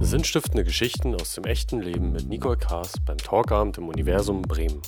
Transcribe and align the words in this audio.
Sinnstiftende 0.00 0.64
Geschichten 0.64 1.14
aus 1.14 1.34
dem 1.34 1.44
echten 1.44 1.80
Leben 1.80 2.12
mit 2.12 2.28
Nicole 2.28 2.56
Kaas 2.56 2.94
beim 3.06 3.18
Talkabend 3.18 3.78
im 3.78 3.88
Universum 3.88 4.42
Bremen. 4.42 4.82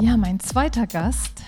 Ja, 0.00 0.16
mein 0.16 0.40
zweiter 0.40 0.86
Gast, 0.86 1.42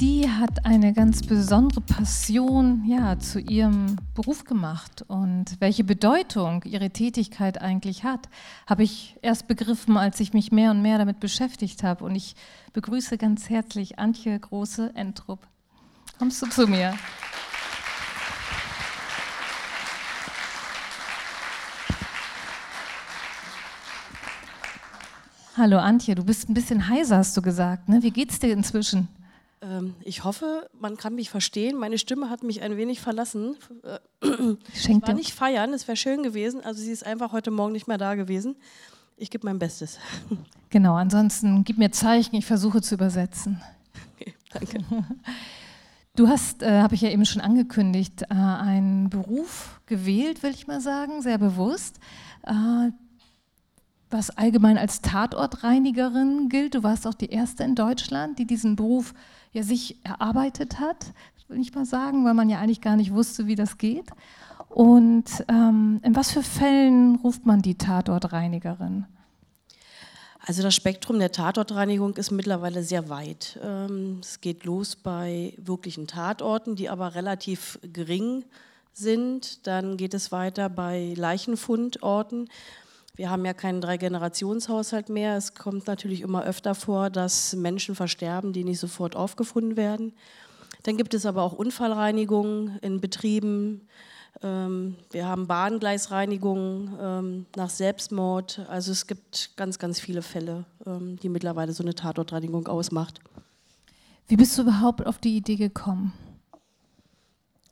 die 0.00 0.28
hat 0.28 0.66
eine 0.66 0.92
ganz 0.92 1.22
besondere 1.22 1.80
Passion 1.80 2.84
ja, 2.86 3.18
zu 3.18 3.38
ihrem 3.38 3.96
Beruf 4.14 4.44
gemacht. 4.44 5.04
Und 5.06 5.60
welche 5.60 5.84
Bedeutung 5.84 6.62
ihre 6.64 6.90
Tätigkeit 6.90 7.60
eigentlich 7.60 8.04
hat, 8.04 8.28
habe 8.66 8.82
ich 8.82 9.16
erst 9.22 9.46
begriffen, 9.46 9.96
als 9.96 10.20
ich 10.20 10.32
mich 10.32 10.52
mehr 10.52 10.70
und 10.70 10.82
mehr 10.82 10.98
damit 10.98 11.20
beschäftigt 11.20 11.82
habe. 11.82 12.04
Und 12.04 12.14
ich 12.14 12.34
begrüße 12.72 13.16
ganz 13.16 13.48
herzlich 13.48 13.98
Antje 13.98 14.38
Große-Entrup. 14.38 15.40
Kommst 16.18 16.42
du 16.42 16.46
zu 16.46 16.66
mir? 16.66 16.94
Hallo 25.58 25.78
Antje, 25.78 26.14
du 26.14 26.22
bist 26.22 26.50
ein 26.50 26.54
bisschen 26.54 26.86
heiser, 26.86 27.16
hast 27.16 27.34
du 27.34 27.40
gesagt. 27.40 27.88
Ne? 27.88 28.02
Wie 28.02 28.10
geht's 28.10 28.38
dir 28.38 28.52
inzwischen? 28.52 29.08
Ähm, 29.62 29.94
ich 30.02 30.22
hoffe, 30.22 30.68
man 30.78 30.98
kann 30.98 31.14
mich 31.14 31.30
verstehen. 31.30 31.78
Meine 31.78 31.96
Stimme 31.96 32.28
hat 32.28 32.42
mich 32.42 32.60
ein 32.60 32.76
wenig 32.76 33.00
verlassen. 33.00 33.56
Ich 34.74 34.88
war 34.90 35.14
nicht 35.14 35.32
feiern, 35.32 35.72
es 35.72 35.88
wäre 35.88 35.96
schön 35.96 36.22
gewesen. 36.22 36.62
Also 36.62 36.82
sie 36.82 36.90
ist 36.90 37.06
einfach 37.06 37.32
heute 37.32 37.50
Morgen 37.50 37.72
nicht 37.72 37.88
mehr 37.88 37.96
da 37.96 38.16
gewesen. 38.16 38.56
Ich 39.16 39.30
gebe 39.30 39.46
mein 39.46 39.58
Bestes. 39.58 39.98
Genau, 40.68 40.96
ansonsten 40.96 41.62
gib 41.62 41.78
mir 41.78 41.92
Zeichen, 41.92 42.34
ich 42.34 42.44
versuche 42.44 42.82
zu 42.82 42.96
übersetzen. 42.96 43.62
Okay, 44.16 44.34
danke. 44.52 44.84
Du 46.16 46.28
hast, 46.28 46.62
äh, 46.62 46.80
habe 46.80 46.94
ich 46.94 47.02
ja 47.02 47.10
eben 47.10 47.26
schon 47.26 47.42
angekündigt, 47.42 48.22
äh, 48.22 48.34
einen 48.34 49.10
Beruf 49.10 49.80
gewählt, 49.84 50.42
will 50.42 50.50
ich 50.50 50.66
mal 50.66 50.80
sagen, 50.80 51.20
sehr 51.20 51.36
bewusst. 51.36 52.00
Äh, 52.42 52.90
was 54.16 54.30
allgemein 54.30 54.78
als 54.78 55.02
Tatortreinigerin 55.02 56.48
gilt. 56.48 56.74
Du 56.74 56.82
warst 56.82 57.06
auch 57.06 57.14
die 57.14 57.30
erste 57.30 57.64
in 57.64 57.74
Deutschland, 57.74 58.38
die 58.38 58.46
diesen 58.46 58.74
Beruf 58.74 59.12
ja 59.52 59.62
sich 59.62 59.98
erarbeitet 60.04 60.80
hat, 60.80 61.12
will 61.48 61.60
ich 61.60 61.74
mal 61.74 61.84
sagen, 61.84 62.24
weil 62.24 62.34
man 62.34 62.48
ja 62.48 62.58
eigentlich 62.58 62.80
gar 62.80 62.96
nicht 62.96 63.12
wusste, 63.12 63.46
wie 63.46 63.54
das 63.54 63.78
geht. 63.78 64.10
Und 64.68 65.44
ähm, 65.48 66.00
in 66.02 66.16
was 66.16 66.32
für 66.32 66.42
Fällen 66.42 67.16
ruft 67.16 67.46
man 67.46 67.62
die 67.62 67.76
Tatortreinigerin? 67.76 69.06
Also 70.40 70.62
das 70.62 70.74
Spektrum 70.74 71.18
der 71.18 71.32
Tatortreinigung 71.32 72.16
ist 72.16 72.30
mittlerweile 72.30 72.82
sehr 72.82 73.08
weit. 73.08 73.58
Ähm, 73.62 74.20
es 74.22 74.40
geht 74.40 74.64
los 74.64 74.96
bei 74.96 75.54
wirklichen 75.58 76.06
Tatorten, 76.06 76.74
die 76.74 76.88
aber 76.88 77.14
relativ 77.14 77.78
gering 77.82 78.44
sind. 78.92 79.66
Dann 79.66 79.96
geht 79.96 80.14
es 80.14 80.32
weiter 80.32 80.68
bei 80.68 81.14
Leichenfundorten, 81.16 82.48
wir 83.16 83.30
haben 83.30 83.44
ja 83.44 83.54
keinen 83.54 83.80
Drei-Generations-Haushalt 83.80 85.08
mehr. 85.08 85.36
Es 85.36 85.54
kommt 85.54 85.86
natürlich 85.86 86.20
immer 86.20 86.44
öfter 86.44 86.74
vor, 86.74 87.10
dass 87.10 87.56
Menschen 87.56 87.94
versterben, 87.94 88.52
die 88.52 88.62
nicht 88.62 88.78
sofort 88.78 89.16
aufgefunden 89.16 89.76
werden. 89.76 90.12
Dann 90.82 90.96
gibt 90.96 91.14
es 91.14 91.26
aber 91.26 91.42
auch 91.42 91.54
Unfallreinigungen 91.54 92.78
in 92.80 93.00
Betrieben. 93.00 93.88
Ähm, 94.42 94.96
wir 95.10 95.26
haben 95.26 95.46
Bahngleisreinigungen 95.46 96.96
ähm, 97.00 97.46
nach 97.56 97.70
Selbstmord. 97.70 98.60
Also 98.68 98.92
es 98.92 99.06
gibt 99.06 99.56
ganz, 99.56 99.78
ganz 99.78 99.98
viele 99.98 100.22
Fälle, 100.22 100.64
ähm, 100.86 101.18
die 101.18 101.30
mittlerweile 101.30 101.72
so 101.72 101.82
eine 101.82 101.94
Tatortreinigung 101.94 102.68
ausmacht. 102.68 103.20
Wie 104.28 104.36
bist 104.36 104.58
du 104.58 104.62
überhaupt 104.62 105.06
auf 105.06 105.18
die 105.18 105.36
Idee 105.36 105.56
gekommen? 105.56 106.12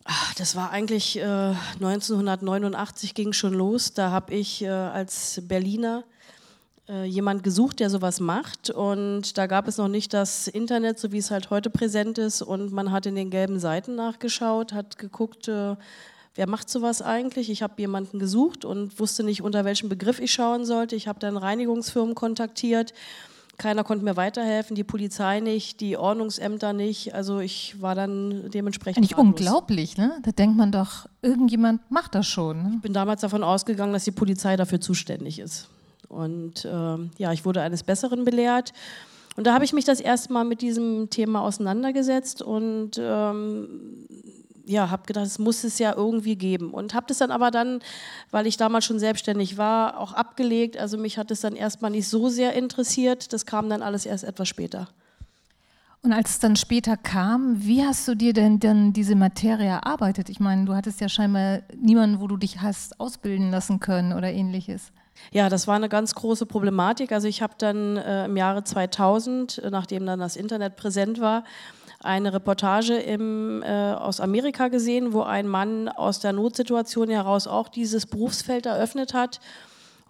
Ach, 0.07 0.35
das 0.35 0.55
war 0.55 0.69
eigentlich 0.69 1.17
äh, 1.17 1.23
1989 1.23 3.15
ging 3.15 3.33
schon 3.33 3.55
los. 3.55 3.93
Da 3.93 4.11
habe 4.11 4.35
ich 4.35 4.61
äh, 4.61 4.67
als 4.67 5.41
Berliner 5.47 6.03
äh, 6.87 7.05
jemand 7.05 7.43
gesucht, 7.43 7.79
der 7.79 7.89
sowas 7.89 8.19
macht. 8.19 8.69
Und 8.69 9.35
da 9.35 9.47
gab 9.47 9.67
es 9.67 9.77
noch 9.77 9.87
nicht 9.87 10.13
das 10.13 10.47
Internet, 10.47 10.99
so 10.99 11.11
wie 11.11 11.17
es 11.17 11.31
halt 11.31 11.49
heute 11.49 11.71
präsent 11.71 12.19
ist. 12.19 12.43
Und 12.43 12.71
man 12.71 12.91
hat 12.91 13.07
in 13.07 13.15
den 13.15 13.31
gelben 13.31 13.59
Seiten 13.59 13.95
nachgeschaut, 13.95 14.73
hat 14.73 14.99
geguckt, 14.99 15.47
äh, 15.47 15.75
wer 16.35 16.47
macht 16.47 16.69
sowas 16.69 17.01
eigentlich. 17.01 17.49
Ich 17.49 17.63
habe 17.63 17.73
jemanden 17.81 18.19
gesucht 18.19 18.63
und 18.63 18.99
wusste 18.99 19.23
nicht, 19.23 19.41
unter 19.41 19.65
welchem 19.65 19.89
Begriff 19.89 20.19
ich 20.19 20.31
schauen 20.31 20.65
sollte. 20.65 20.95
Ich 20.95 21.07
habe 21.07 21.17
dann 21.17 21.35
Reinigungsfirmen 21.35 22.13
kontaktiert 22.13 22.93
keiner 23.57 23.83
konnte 23.83 24.03
mir 24.03 24.17
weiterhelfen, 24.17 24.75
die 24.75 24.83
Polizei 24.83 25.39
nicht, 25.39 25.79
die 25.79 25.97
Ordnungsämter 25.97 26.73
nicht. 26.73 27.13
Also 27.13 27.39
ich 27.39 27.81
war 27.81 27.95
dann 27.95 28.49
dementsprechend. 28.51 29.01
Nicht 29.01 29.17
unglaublich, 29.17 29.97
ne? 29.97 30.17
Da 30.23 30.31
denkt 30.31 30.57
man 30.57 30.71
doch, 30.71 31.07
irgendjemand 31.21 31.89
macht 31.89 32.15
das 32.15 32.27
schon. 32.27 32.63
Ne? 32.63 32.71
Ich 32.75 32.81
bin 32.81 32.93
damals 32.93 33.21
davon 33.21 33.43
ausgegangen, 33.43 33.93
dass 33.93 34.03
die 34.03 34.11
Polizei 34.11 34.55
dafür 34.55 34.81
zuständig 34.81 35.39
ist. 35.39 35.69
Und 36.09 36.67
ähm, 36.69 37.11
ja, 37.17 37.31
ich 37.31 37.45
wurde 37.45 37.61
eines 37.61 37.83
Besseren 37.83 38.25
belehrt. 38.25 38.73
Und 39.35 39.47
da 39.47 39.53
habe 39.53 39.65
ich 39.65 39.73
mich 39.73 39.85
das 39.85 39.99
erste 39.99 40.31
Mal 40.31 40.45
mit 40.45 40.61
diesem 40.61 41.09
Thema 41.09 41.41
auseinandergesetzt 41.41 42.41
und 42.41 42.91
ähm, 42.97 43.67
ja, 44.65 44.89
habe 44.89 45.03
gedacht, 45.05 45.25
es 45.25 45.39
muss 45.39 45.63
es 45.63 45.79
ja 45.79 45.93
irgendwie 45.95 46.35
geben. 46.35 46.71
Und 46.73 46.93
habe 46.93 47.05
das 47.07 47.19
dann 47.19 47.31
aber 47.31 47.51
dann, 47.51 47.79
weil 48.31 48.47
ich 48.47 48.57
damals 48.57 48.85
schon 48.85 48.99
selbstständig 48.99 49.57
war, 49.57 49.99
auch 49.99 50.13
abgelegt. 50.13 50.77
Also 50.77 50.97
mich 50.97 51.17
hat 51.17 51.31
es 51.31 51.41
dann 51.41 51.55
erstmal 51.55 51.91
nicht 51.91 52.07
so 52.07 52.29
sehr 52.29 52.53
interessiert. 52.53 53.33
Das 53.33 53.45
kam 53.45 53.69
dann 53.69 53.81
alles 53.81 54.05
erst 54.05 54.23
etwas 54.23 54.47
später. 54.47 54.87
Und 56.01 56.13
als 56.13 56.31
es 56.31 56.39
dann 56.39 56.55
später 56.55 56.97
kam, 56.97 57.65
wie 57.65 57.83
hast 57.83 58.07
du 58.07 58.13
dir 58.13 58.33
denn, 58.33 58.59
denn 58.59 58.93
diese 58.93 59.15
Materie 59.15 59.65
erarbeitet? 59.65 60.29
Ich 60.29 60.39
meine, 60.39 60.65
du 60.65 60.75
hattest 60.75 61.01
ja 61.01 61.09
scheinbar 61.09 61.61
niemanden, 61.75 62.19
wo 62.19 62.27
du 62.27 62.37
dich 62.37 62.61
hast 62.61 62.99
ausbilden 62.99 63.49
lassen 63.49 63.79
können 63.79 64.13
oder 64.13 64.31
ähnliches. 64.31 64.91
Ja, 65.31 65.49
das 65.49 65.67
war 65.67 65.75
eine 65.75 65.89
ganz 65.89 66.13
große 66.13 66.45
Problematik. 66.45 67.11
Also 67.11 67.27
ich 67.27 67.41
habe 67.41 67.55
dann 67.57 67.97
äh, 67.97 68.25
im 68.25 68.37
Jahre 68.37 68.63
2000, 68.63 69.63
nachdem 69.71 70.05
dann 70.05 70.19
das 70.19 70.35
Internet 70.35 70.75
präsent 70.75 71.19
war, 71.19 71.43
eine 72.05 72.33
Reportage 72.33 72.95
im, 72.95 73.63
äh, 73.63 73.93
aus 73.93 74.19
Amerika 74.19 74.67
gesehen, 74.67 75.13
wo 75.13 75.21
ein 75.21 75.47
Mann 75.47 75.89
aus 75.89 76.19
der 76.19 76.33
Notsituation 76.33 77.09
heraus 77.09 77.47
auch 77.47 77.67
dieses 77.67 78.05
Berufsfeld 78.05 78.65
eröffnet 78.65 79.13
hat 79.13 79.39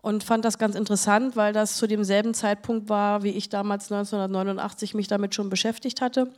und 0.02 0.24
fand 0.24 0.46
das 0.46 0.58
ganz 0.58 0.76
interessant, 0.76 1.36
weil 1.36 1.54
das 1.54 1.78
zu 1.78 1.88
demselben 1.88 2.34
Zeitpunkt 2.34 2.90
war, 2.90 3.24
wie 3.24 3.30
ich 3.30 3.50
damals 3.50 3.92
1989 3.92 4.94
mich 4.94 5.08
damit 5.08 5.34
schon 5.34 5.50
beschäftigt 5.50 6.02
hatte 6.02 6.32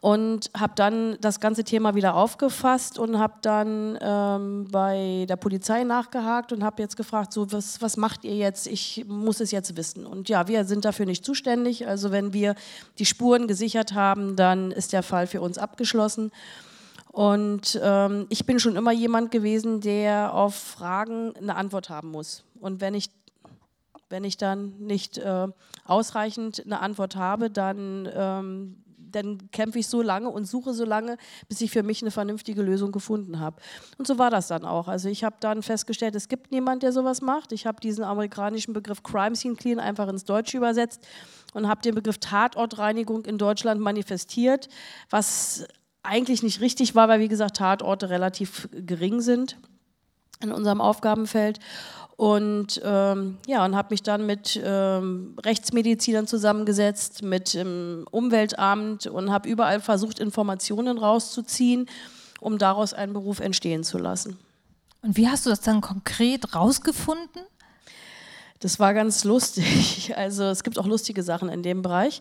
und 0.00 0.50
habe 0.56 0.74
dann 0.76 1.18
das 1.20 1.40
ganze 1.40 1.64
Thema 1.64 1.94
wieder 1.94 2.14
aufgefasst 2.14 2.98
und 2.98 3.18
habe 3.18 3.34
dann 3.42 3.98
ähm, 4.00 4.68
bei 4.70 5.26
der 5.28 5.36
Polizei 5.36 5.82
nachgehakt 5.82 6.52
und 6.52 6.62
habe 6.62 6.82
jetzt 6.82 6.96
gefragt, 6.96 7.32
so 7.32 7.50
was, 7.50 7.82
was 7.82 7.96
macht 7.96 8.24
ihr 8.24 8.36
jetzt? 8.36 8.68
Ich 8.68 9.04
muss 9.08 9.40
es 9.40 9.50
jetzt 9.50 9.76
wissen. 9.76 10.06
Und 10.06 10.28
ja, 10.28 10.46
wir 10.46 10.64
sind 10.64 10.84
dafür 10.84 11.06
nicht 11.06 11.24
zuständig. 11.24 11.88
Also 11.88 12.12
wenn 12.12 12.32
wir 12.32 12.54
die 12.98 13.06
Spuren 13.06 13.48
gesichert 13.48 13.92
haben, 13.94 14.36
dann 14.36 14.70
ist 14.70 14.92
der 14.92 15.02
Fall 15.02 15.26
für 15.26 15.40
uns 15.40 15.58
abgeschlossen. 15.58 16.30
Und 17.10 17.80
ähm, 17.82 18.26
ich 18.28 18.46
bin 18.46 18.60
schon 18.60 18.76
immer 18.76 18.92
jemand 18.92 19.32
gewesen, 19.32 19.80
der 19.80 20.32
auf 20.32 20.54
Fragen 20.54 21.34
eine 21.36 21.56
Antwort 21.56 21.90
haben 21.90 22.12
muss. 22.12 22.44
Und 22.60 22.80
wenn 22.80 22.94
ich 22.94 23.10
wenn 24.10 24.24
ich 24.24 24.38
dann 24.38 24.72
nicht 24.78 25.18
äh, 25.18 25.48
ausreichend 25.84 26.62
eine 26.64 26.80
Antwort 26.80 27.16
habe, 27.16 27.50
dann 27.50 28.08
ähm, 28.10 28.76
dann 29.10 29.50
kämpfe 29.50 29.78
ich 29.78 29.88
so 29.88 30.02
lange 30.02 30.28
und 30.30 30.46
suche 30.46 30.74
so 30.74 30.84
lange, 30.84 31.16
bis 31.48 31.60
ich 31.60 31.70
für 31.70 31.82
mich 31.82 32.02
eine 32.02 32.10
vernünftige 32.10 32.62
Lösung 32.62 32.92
gefunden 32.92 33.40
habe. 33.40 33.60
Und 33.96 34.06
so 34.06 34.18
war 34.18 34.30
das 34.30 34.48
dann 34.48 34.64
auch. 34.64 34.88
Also 34.88 35.08
ich 35.08 35.24
habe 35.24 35.36
dann 35.40 35.62
festgestellt, 35.62 36.14
es 36.14 36.28
gibt 36.28 36.50
niemand, 36.52 36.82
der 36.82 36.92
sowas 36.92 37.20
macht. 37.20 37.52
Ich 37.52 37.66
habe 37.66 37.80
diesen 37.80 38.04
amerikanischen 38.04 38.72
Begriff 38.72 39.02
Crime 39.02 39.36
Scene 39.36 39.56
Clean 39.56 39.78
einfach 39.78 40.08
ins 40.08 40.24
Deutsche 40.24 40.56
übersetzt 40.56 41.06
und 41.54 41.68
habe 41.68 41.82
den 41.82 41.94
Begriff 41.94 42.18
Tatortreinigung 42.18 43.24
in 43.24 43.38
Deutschland 43.38 43.80
manifestiert, 43.80 44.68
was 45.10 45.66
eigentlich 46.02 46.42
nicht 46.42 46.60
richtig 46.60 46.94
war, 46.94 47.08
weil 47.08 47.20
wie 47.20 47.28
gesagt 47.28 47.56
Tatorte 47.56 48.10
relativ 48.10 48.68
gering 48.72 49.20
sind 49.20 49.58
in 50.40 50.52
unserem 50.52 50.80
Aufgabenfeld. 50.80 51.58
Und 52.18 52.80
ähm, 52.84 53.38
ja, 53.46 53.64
und 53.64 53.76
habe 53.76 53.90
mich 53.90 54.02
dann 54.02 54.26
mit 54.26 54.60
ähm, 54.60 55.36
Rechtsmedizinern 55.40 56.26
zusammengesetzt, 56.26 57.22
mit 57.22 57.54
dem 57.54 58.08
Umweltamt 58.10 59.06
und 59.06 59.30
habe 59.30 59.48
überall 59.48 59.78
versucht, 59.78 60.18
Informationen 60.18 60.98
rauszuziehen, 60.98 61.88
um 62.40 62.58
daraus 62.58 62.92
einen 62.92 63.12
Beruf 63.12 63.38
entstehen 63.38 63.84
zu 63.84 63.98
lassen. 63.98 64.36
Und 65.00 65.16
wie 65.16 65.28
hast 65.28 65.46
du 65.46 65.50
das 65.50 65.60
dann 65.60 65.80
konkret 65.80 66.56
rausgefunden? 66.56 67.42
Das 68.58 68.80
war 68.80 68.94
ganz 68.94 69.22
lustig. 69.22 70.12
Also 70.16 70.42
es 70.42 70.64
gibt 70.64 70.76
auch 70.80 70.86
lustige 70.86 71.22
Sachen 71.22 71.48
in 71.48 71.62
dem 71.62 71.82
Bereich. 71.82 72.20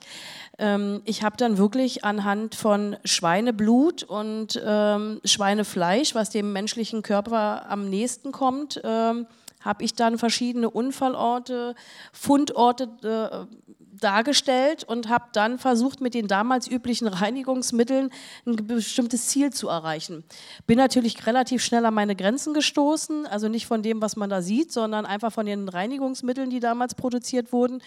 Ähm, 0.59 1.01
ich 1.05 1.23
habe 1.23 1.37
dann 1.37 1.57
wirklich 1.57 2.05
anhand 2.05 2.53
von 2.53 2.97
Schweineblut 3.03 4.03
und 4.03 4.61
ähm, 4.63 5.21
Schweinefleisch, 5.25 6.13
was 6.13 6.29
dem 6.29 6.53
menschlichen 6.53 7.01
Körper 7.01 7.67
am 7.67 7.89
nächsten 7.89 8.31
kommt, 8.31 8.79
ähm, 8.83 9.25
habe 9.67 9.83
ich 9.83 9.93
dann 9.93 10.17
verschiedene 10.17 10.69
Unfallorte, 10.69 11.75
Fundorte 12.13 12.89
äh, 13.03 13.55
dargestellt 13.99 14.83
und 14.83 15.09
habe 15.09 15.25
dann 15.33 15.57
versucht, 15.57 16.01
mit 16.01 16.13
den 16.13 16.27
damals 16.27 16.67
üblichen 16.67 17.07
Reinigungsmitteln 17.07 18.11
ein 18.45 18.55
bestimmtes 18.55 19.27
Ziel 19.27 19.51
zu 19.51 19.67
erreichen. 19.67 20.23
Bin 20.65 20.77
natürlich 20.77 21.25
relativ 21.25 21.63
schnell 21.63 21.85
an 21.85 21.93
meine 21.93 22.15
Grenzen 22.15 22.53
gestoßen, 22.53 23.25
also 23.27 23.49
nicht 23.49 23.67
von 23.67 23.83
dem, 23.83 24.01
was 24.01 24.15
man 24.15 24.29
da 24.29 24.41
sieht, 24.41 24.71
sondern 24.71 25.05
einfach 25.05 25.31
von 25.31 25.45
den 25.45 25.67
Reinigungsmitteln, 25.67 26.49
die 26.49 26.59
damals 26.59 26.95
produziert 26.95 27.51
wurden 27.51 27.81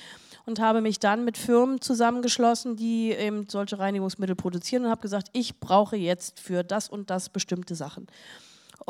und 0.47 0.61
habe 0.61 0.81
mich 0.81 0.99
dann 0.99 1.25
mit 1.25 1.39
Firmen 1.39 1.81
zusammengeschlossen, 1.81 2.77
die 2.77 3.13
eben 3.13 3.49
solche 3.49 3.79
Reinigungsmittel 3.79 4.37
produzieren 4.37 4.85
und 4.85 4.91
habe 4.91 5.03
gesagt, 5.03 5.29
ich 5.33 5.61
brauche 5.61 5.97
jetzt 5.97 6.41
für 6.41 6.63
das 6.65 6.89
und 6.89 7.11
das 7.11 7.29
bestimmte 7.29 7.75
Sachen. 7.75 8.07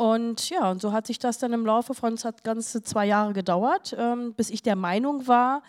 Und 0.01 0.49
ja, 0.49 0.71
und 0.71 0.81
so 0.81 0.93
hat 0.93 1.05
sich 1.05 1.19
das 1.19 1.37
dann 1.37 1.53
im 1.53 1.63
Laufe 1.63 1.93
von, 1.93 2.17
hat 2.23 2.43
ganze 2.43 2.81
zwei 2.81 3.05
Jahre 3.05 3.33
gedauert, 3.33 3.95
ähm, 3.95 4.33
bis 4.33 4.49
ich 4.49 4.63
der 4.63 4.75
Meinung 4.75 5.27
war, 5.27 5.61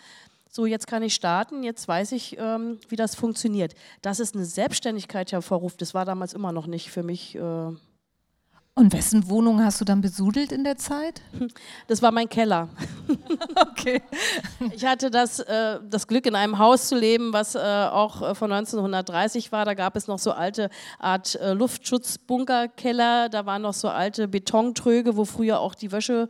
so 0.49 0.65
jetzt 0.65 0.87
kann 0.87 1.03
ich 1.03 1.13
starten, 1.13 1.61
jetzt 1.61 1.87
weiß 1.87 2.13
ich, 2.13 2.39
ähm, 2.39 2.79
wie 2.89 2.95
das 2.95 3.13
funktioniert. 3.13 3.75
Dass 4.01 4.17
es 4.17 4.33
eine 4.33 4.45
Selbstständigkeit 4.45 5.31
hervorruft, 5.31 5.83
das 5.83 5.93
war 5.93 6.05
damals 6.05 6.33
immer 6.33 6.51
noch 6.51 6.65
nicht 6.65 6.89
für 6.89 7.03
mich. 7.03 7.35
Äh 7.35 7.73
und 8.75 8.91
wessen 8.91 9.29
Wohnung 9.29 9.63
hast 9.63 9.79
du 9.81 9.85
dann 9.85 10.01
besudelt 10.01 10.51
in 10.51 10.63
der 10.63 10.77
Zeit? 10.77 11.21
Das 11.87 12.01
war 12.01 12.11
mein 12.11 12.27
Keller. 12.27 12.69
okay. 13.55 14.01
Ich 14.73 14.83
hatte 14.85 15.11
das, 15.11 15.39
äh, 15.39 15.79
das 15.87 16.07
Glück, 16.07 16.25
in 16.25 16.35
einem 16.35 16.57
Haus 16.57 16.87
zu 16.87 16.97
leben, 16.97 17.33
was 17.33 17.53
äh, 17.53 17.59
auch 17.59 18.21
äh, 18.21 18.35
von 18.35 18.51
1930 18.51 19.51
war. 19.51 19.65
Da 19.65 19.75
gab 19.75 19.95
es 19.95 20.07
noch 20.07 20.17
so 20.17 20.31
alte 20.31 20.69
Art 20.97 21.35
äh, 21.35 21.53
Luftschutzbunkerkeller. 21.53 23.29
Da 23.29 23.45
waren 23.45 23.61
noch 23.61 23.73
so 23.73 23.89
alte 23.89 24.27
Betontröge, 24.27 25.17
wo 25.17 25.25
früher 25.25 25.59
auch 25.59 25.75
die 25.75 25.91
Wäsche 25.91 26.27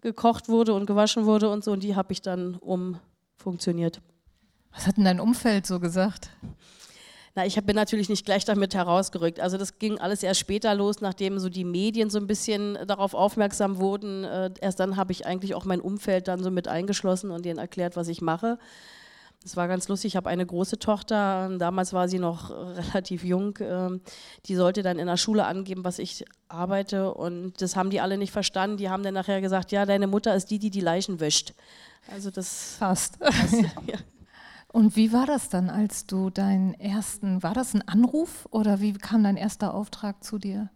gekocht 0.00 0.48
wurde 0.48 0.72
und 0.72 0.86
gewaschen 0.86 1.26
wurde 1.26 1.50
und 1.50 1.62
so. 1.62 1.72
Und 1.72 1.82
die 1.82 1.94
habe 1.94 2.12
ich 2.12 2.22
dann 2.22 2.54
umfunktioniert. 2.56 4.00
Was 4.72 4.86
hat 4.86 4.96
denn 4.96 5.04
dein 5.04 5.20
Umfeld 5.20 5.66
so 5.66 5.78
gesagt? 5.78 6.30
Na, 7.34 7.46
ich 7.46 7.54
bin 7.64 7.76
natürlich 7.76 8.10
nicht 8.10 8.26
gleich 8.26 8.44
damit 8.44 8.74
herausgerückt. 8.74 9.40
Also 9.40 9.56
das 9.56 9.78
ging 9.78 9.98
alles 9.98 10.22
erst 10.22 10.40
später 10.40 10.74
los, 10.74 11.00
nachdem 11.00 11.38
so 11.38 11.48
die 11.48 11.64
Medien 11.64 12.10
so 12.10 12.18
ein 12.18 12.26
bisschen 12.26 12.78
darauf 12.86 13.14
aufmerksam 13.14 13.78
wurden. 13.78 14.24
Äh, 14.24 14.50
erst 14.60 14.80
dann 14.80 14.96
habe 14.96 15.12
ich 15.12 15.24
eigentlich 15.26 15.54
auch 15.54 15.64
mein 15.64 15.80
Umfeld 15.80 16.28
dann 16.28 16.42
so 16.42 16.50
mit 16.50 16.68
eingeschlossen 16.68 17.30
und 17.30 17.46
denen 17.46 17.58
erklärt, 17.58 17.96
was 17.96 18.08
ich 18.08 18.20
mache. 18.20 18.58
Das 19.42 19.56
war 19.56 19.66
ganz 19.66 19.88
lustig. 19.88 20.12
Ich 20.12 20.16
habe 20.16 20.28
eine 20.28 20.46
große 20.46 20.78
Tochter, 20.78 21.50
damals 21.58 21.92
war 21.92 22.06
sie 22.06 22.18
noch 22.18 22.50
relativ 22.92 23.24
jung. 23.24 23.58
Ähm, 23.60 24.02
die 24.46 24.54
sollte 24.54 24.82
dann 24.82 24.98
in 24.98 25.06
der 25.06 25.16
Schule 25.16 25.46
angeben, 25.46 25.84
was 25.84 25.98
ich 25.98 26.24
arbeite. 26.48 27.14
Und 27.14 27.60
das 27.62 27.76
haben 27.76 27.90
die 27.90 28.00
alle 28.00 28.18
nicht 28.18 28.30
verstanden. 28.32 28.76
Die 28.76 28.90
haben 28.90 29.02
dann 29.02 29.14
nachher 29.14 29.40
gesagt: 29.40 29.72
Ja, 29.72 29.86
deine 29.86 30.06
Mutter 30.06 30.34
ist 30.36 30.50
die, 30.50 30.58
die 30.58 30.70
die 30.70 30.80
Leichen 30.80 31.18
wäscht. 31.18 31.54
Also 32.10 32.30
das. 32.30 32.76
Fast. 32.78 33.16
Fast 33.16 33.54
ja. 33.86 33.98
Und 34.72 34.96
wie 34.96 35.12
war 35.12 35.26
das 35.26 35.50
dann, 35.50 35.68
als 35.68 36.06
du 36.06 36.30
deinen 36.30 36.74
ersten, 36.74 37.42
war 37.42 37.52
das 37.52 37.74
ein 37.74 37.86
Anruf 37.86 38.48
oder 38.50 38.80
wie 38.80 38.94
kam 38.94 39.22
dein 39.22 39.36
erster 39.36 39.74
Auftrag 39.74 40.24
zu 40.24 40.38
dir? 40.38 40.70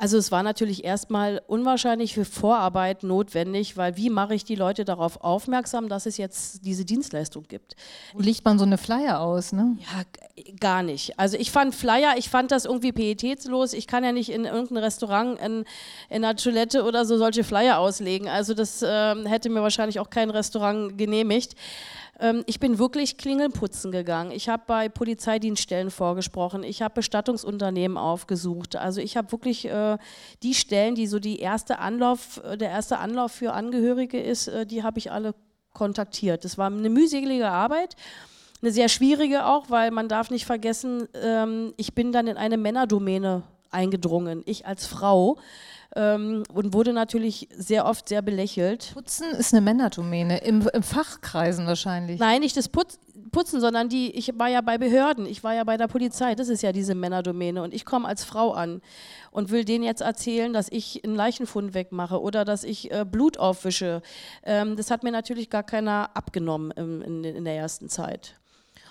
Also 0.00 0.16
es 0.16 0.32
war 0.32 0.42
natürlich 0.42 0.82
erstmal 0.82 1.42
unwahrscheinlich 1.46 2.14
für 2.14 2.24
Vorarbeit 2.24 3.02
notwendig, 3.02 3.76
weil 3.76 3.98
wie 3.98 4.08
mache 4.08 4.34
ich 4.34 4.44
die 4.44 4.54
Leute 4.54 4.86
darauf 4.86 5.20
aufmerksam, 5.20 5.90
dass 5.90 6.06
es 6.06 6.16
jetzt 6.16 6.64
diese 6.64 6.86
Dienstleistung 6.86 7.44
gibt? 7.46 7.76
Wo 8.14 8.20
legt 8.22 8.42
man 8.42 8.58
so 8.58 8.64
eine 8.64 8.78
Flyer 8.78 9.20
aus, 9.20 9.52
ne? 9.52 9.76
Ja, 9.78 10.54
gar 10.58 10.82
nicht. 10.82 11.18
Also 11.18 11.36
ich 11.36 11.50
fand 11.50 11.74
Flyer, 11.74 12.14
ich 12.16 12.30
fand 12.30 12.50
das 12.50 12.64
irgendwie 12.64 12.92
pietätslos. 12.92 13.74
Ich 13.74 13.86
kann 13.86 14.02
ja 14.02 14.12
nicht 14.12 14.30
in 14.30 14.46
irgendein 14.46 14.78
Restaurant 14.78 15.38
in, 15.38 15.64
in 16.08 16.24
einer 16.24 16.34
Toilette 16.34 16.84
oder 16.84 17.04
so 17.04 17.18
solche 17.18 17.44
Flyer 17.44 17.78
auslegen. 17.78 18.26
Also 18.26 18.54
das 18.54 18.80
äh, 18.80 19.14
hätte 19.28 19.50
mir 19.50 19.60
wahrscheinlich 19.60 20.00
auch 20.00 20.08
kein 20.08 20.30
Restaurant 20.30 20.96
genehmigt. 20.96 21.56
Ähm, 22.20 22.44
ich 22.46 22.60
bin 22.60 22.78
wirklich 22.78 23.16
Klingelputzen 23.16 23.90
gegangen. 23.90 24.30
Ich 24.30 24.48
habe 24.48 24.62
bei 24.66 24.88
Polizeidienststellen 24.88 25.90
vorgesprochen. 25.90 26.62
Ich 26.62 26.82
habe 26.82 26.94
Bestattungsunternehmen 26.94 27.96
aufgesucht. 27.96 28.76
Also 28.76 29.00
ich 29.00 29.16
habe 29.16 29.32
wirklich 29.32 29.66
äh, 29.66 29.96
die 30.42 30.54
Stellen, 30.54 30.94
die 30.94 31.06
so 31.06 31.18
die 31.18 31.40
erste 31.40 31.78
Anlauf, 31.78 32.42
äh, 32.44 32.56
der 32.56 32.70
erste 32.70 32.98
Anlauf 32.98 33.32
für 33.32 33.52
Angehörige 33.52 34.20
ist, 34.20 34.48
äh, 34.48 34.66
die 34.66 34.82
habe 34.82 34.98
ich 34.98 35.10
alle 35.10 35.34
kontaktiert. 35.72 36.44
Das 36.44 36.58
war 36.58 36.66
eine 36.66 36.90
mühselige 36.90 37.48
Arbeit. 37.48 37.96
Eine 38.62 38.72
sehr 38.72 38.90
schwierige 38.90 39.46
auch, 39.46 39.70
weil 39.70 39.90
man 39.90 40.08
darf 40.08 40.30
nicht 40.30 40.44
vergessen, 40.44 41.08
ähm, 41.14 41.72
ich 41.78 41.94
bin 41.94 42.12
dann 42.12 42.26
in 42.26 42.36
eine 42.36 42.58
Männerdomäne 42.58 43.42
eingedrungen, 43.70 44.42
ich 44.44 44.66
als 44.66 44.86
Frau 44.86 45.38
ähm, 45.96 46.44
und 46.52 46.72
wurde 46.72 46.92
natürlich 46.92 47.48
sehr 47.56 47.86
oft 47.86 48.08
sehr 48.08 48.22
belächelt. 48.22 48.92
Putzen 48.94 49.30
ist 49.30 49.52
eine 49.52 49.60
Männerdomäne, 49.60 50.38
im, 50.38 50.68
im 50.72 50.82
Fachkreisen 50.82 51.66
wahrscheinlich. 51.66 52.20
Nein, 52.20 52.40
nicht 52.40 52.56
das 52.56 52.68
Putz, 52.68 52.98
Putzen, 53.32 53.60
sondern 53.60 53.88
die, 53.88 54.10
ich 54.10 54.38
war 54.38 54.48
ja 54.48 54.60
bei 54.60 54.78
Behörden, 54.78 55.26
ich 55.26 55.44
war 55.44 55.54
ja 55.54 55.64
bei 55.64 55.76
der 55.76 55.88
Polizei, 55.88 56.34
das 56.34 56.48
ist 56.48 56.62
ja 56.62 56.72
diese 56.72 56.94
Männerdomäne 56.94 57.62
und 57.62 57.74
ich 57.74 57.84
komme 57.84 58.08
als 58.08 58.24
Frau 58.24 58.52
an 58.52 58.82
und 59.30 59.50
will 59.50 59.64
denen 59.64 59.84
jetzt 59.84 60.00
erzählen, 60.00 60.52
dass 60.52 60.68
ich 60.70 61.04
einen 61.04 61.14
Leichenfund 61.14 61.74
wegmache 61.74 62.20
oder 62.20 62.44
dass 62.44 62.64
ich 62.64 62.90
äh, 62.90 63.04
Blut 63.04 63.38
aufwische. 63.38 64.02
Ähm, 64.42 64.76
das 64.76 64.90
hat 64.90 65.02
mir 65.02 65.12
natürlich 65.12 65.50
gar 65.50 65.62
keiner 65.62 66.10
abgenommen 66.14 66.72
im, 66.72 67.02
in, 67.02 67.24
in 67.24 67.44
der 67.44 67.56
ersten 67.56 67.88
Zeit. 67.88 68.36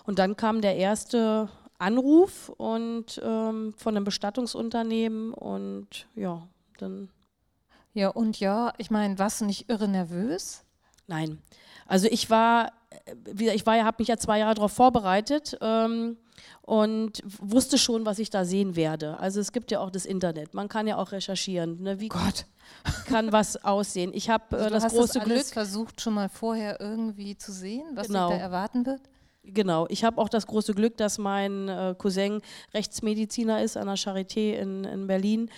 Und 0.05 0.19
dann 0.19 0.37
kam 0.37 0.61
der 0.61 0.75
erste 0.75 1.49
Anruf 1.77 2.49
und 2.49 3.21
ähm, 3.23 3.73
von 3.77 3.95
einem 3.95 4.05
Bestattungsunternehmen 4.05 5.33
und 5.33 6.07
ja, 6.15 6.47
dann. 6.81 7.09
Ja, 7.93 8.09
und 8.09 8.39
ja, 8.39 8.73
ich 8.77 8.91
meine, 8.91 9.17
warst 9.19 9.41
du 9.41 9.45
nicht 9.45 9.69
irre 9.69 9.87
nervös? 9.87 10.63
Nein. 11.07 11.41
Also 11.87 12.07
ich 12.09 12.29
war, 12.29 12.71
ich 13.35 13.65
war 13.65 13.83
habe 13.83 13.97
mich 13.99 14.07
ja 14.07 14.17
zwei 14.17 14.39
Jahre 14.39 14.53
darauf 14.53 14.71
vorbereitet 14.71 15.57
ähm, 15.59 16.17
und 16.61 17.23
wusste 17.25 17.79
schon, 17.79 18.05
was 18.05 18.19
ich 18.19 18.29
da 18.29 18.45
sehen 18.45 18.75
werde. 18.75 19.19
Also 19.19 19.39
es 19.39 19.51
gibt 19.51 19.71
ja 19.71 19.79
auch 19.79 19.89
das 19.89 20.05
Internet. 20.05 20.53
Man 20.53 20.69
kann 20.69 20.85
ja 20.85 20.97
auch 20.97 21.11
recherchieren. 21.11 21.81
Ne? 21.81 21.99
Wie 21.99 22.09
Gott. 22.09 22.45
kann 23.07 23.31
was 23.31 23.57
aussehen? 23.65 24.11
Ich 24.13 24.29
habe 24.29 24.55
äh, 24.55 24.61
also 24.61 24.69
das 24.69 24.93
große 24.93 25.19
das 25.19 25.23
Glück 25.23 25.45
versucht 25.45 25.99
schon 25.99 26.13
mal 26.13 26.29
vorher 26.29 26.79
irgendwie 26.79 27.35
zu 27.35 27.51
sehen, 27.51 27.87
was 27.95 28.07
genau. 28.07 28.29
da 28.29 28.35
erwarten 28.35 28.85
wird. 28.85 29.01
Genau, 29.43 29.87
ich 29.89 30.03
habe 30.03 30.21
auch 30.21 30.29
das 30.29 30.45
große 30.45 30.75
Glück, 30.75 30.97
dass 30.97 31.17
mein 31.17 31.69
äh, 31.69 31.95
Cousin 31.97 32.41
Rechtsmediziner 32.73 33.63
ist 33.63 33.77
an 33.77 33.87
der 33.87 33.97
Charité 33.97 34.53
in, 34.53 34.83
in 34.83 35.07
Berlin 35.07 35.49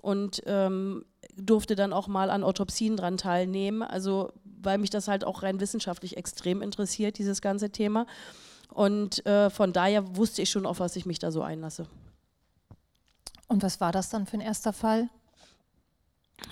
und 0.00 0.42
ähm, 0.46 1.04
durfte 1.36 1.74
dann 1.74 1.92
auch 1.92 2.08
mal 2.08 2.30
an 2.30 2.42
Autopsien 2.42 2.96
dran 2.96 3.16
teilnehmen, 3.16 3.82
also 3.82 4.32
weil 4.44 4.78
mich 4.78 4.90
das 4.90 5.08
halt 5.08 5.24
auch 5.24 5.42
rein 5.42 5.60
wissenschaftlich 5.60 6.16
extrem 6.16 6.62
interessiert, 6.62 7.18
dieses 7.18 7.40
ganze 7.40 7.70
Thema. 7.70 8.06
Und 8.72 9.24
äh, 9.26 9.50
von 9.50 9.72
daher 9.72 10.16
wusste 10.16 10.42
ich 10.42 10.50
schon, 10.50 10.66
auf 10.66 10.80
was 10.80 10.96
ich 10.96 11.06
mich 11.06 11.18
da 11.18 11.30
so 11.30 11.42
einlasse. 11.42 11.86
Und 13.48 13.62
was 13.62 13.80
war 13.80 13.90
das 13.90 14.10
dann 14.10 14.26
für 14.26 14.36
ein 14.36 14.42
erster 14.42 14.72
Fall? 14.72 15.08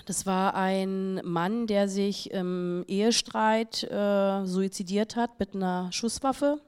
Das 0.05 0.25
war 0.25 0.53
ein 0.53 1.15
Mann, 1.23 1.65
der 1.65 1.87
sich 1.87 2.31
im 2.31 2.83
Ehestreit 2.87 3.83
äh, 3.83 4.45
suizidiert 4.45 5.15
hat 5.15 5.39
mit 5.39 5.55
einer 5.55 5.91
Schusswaffe. 5.91 6.61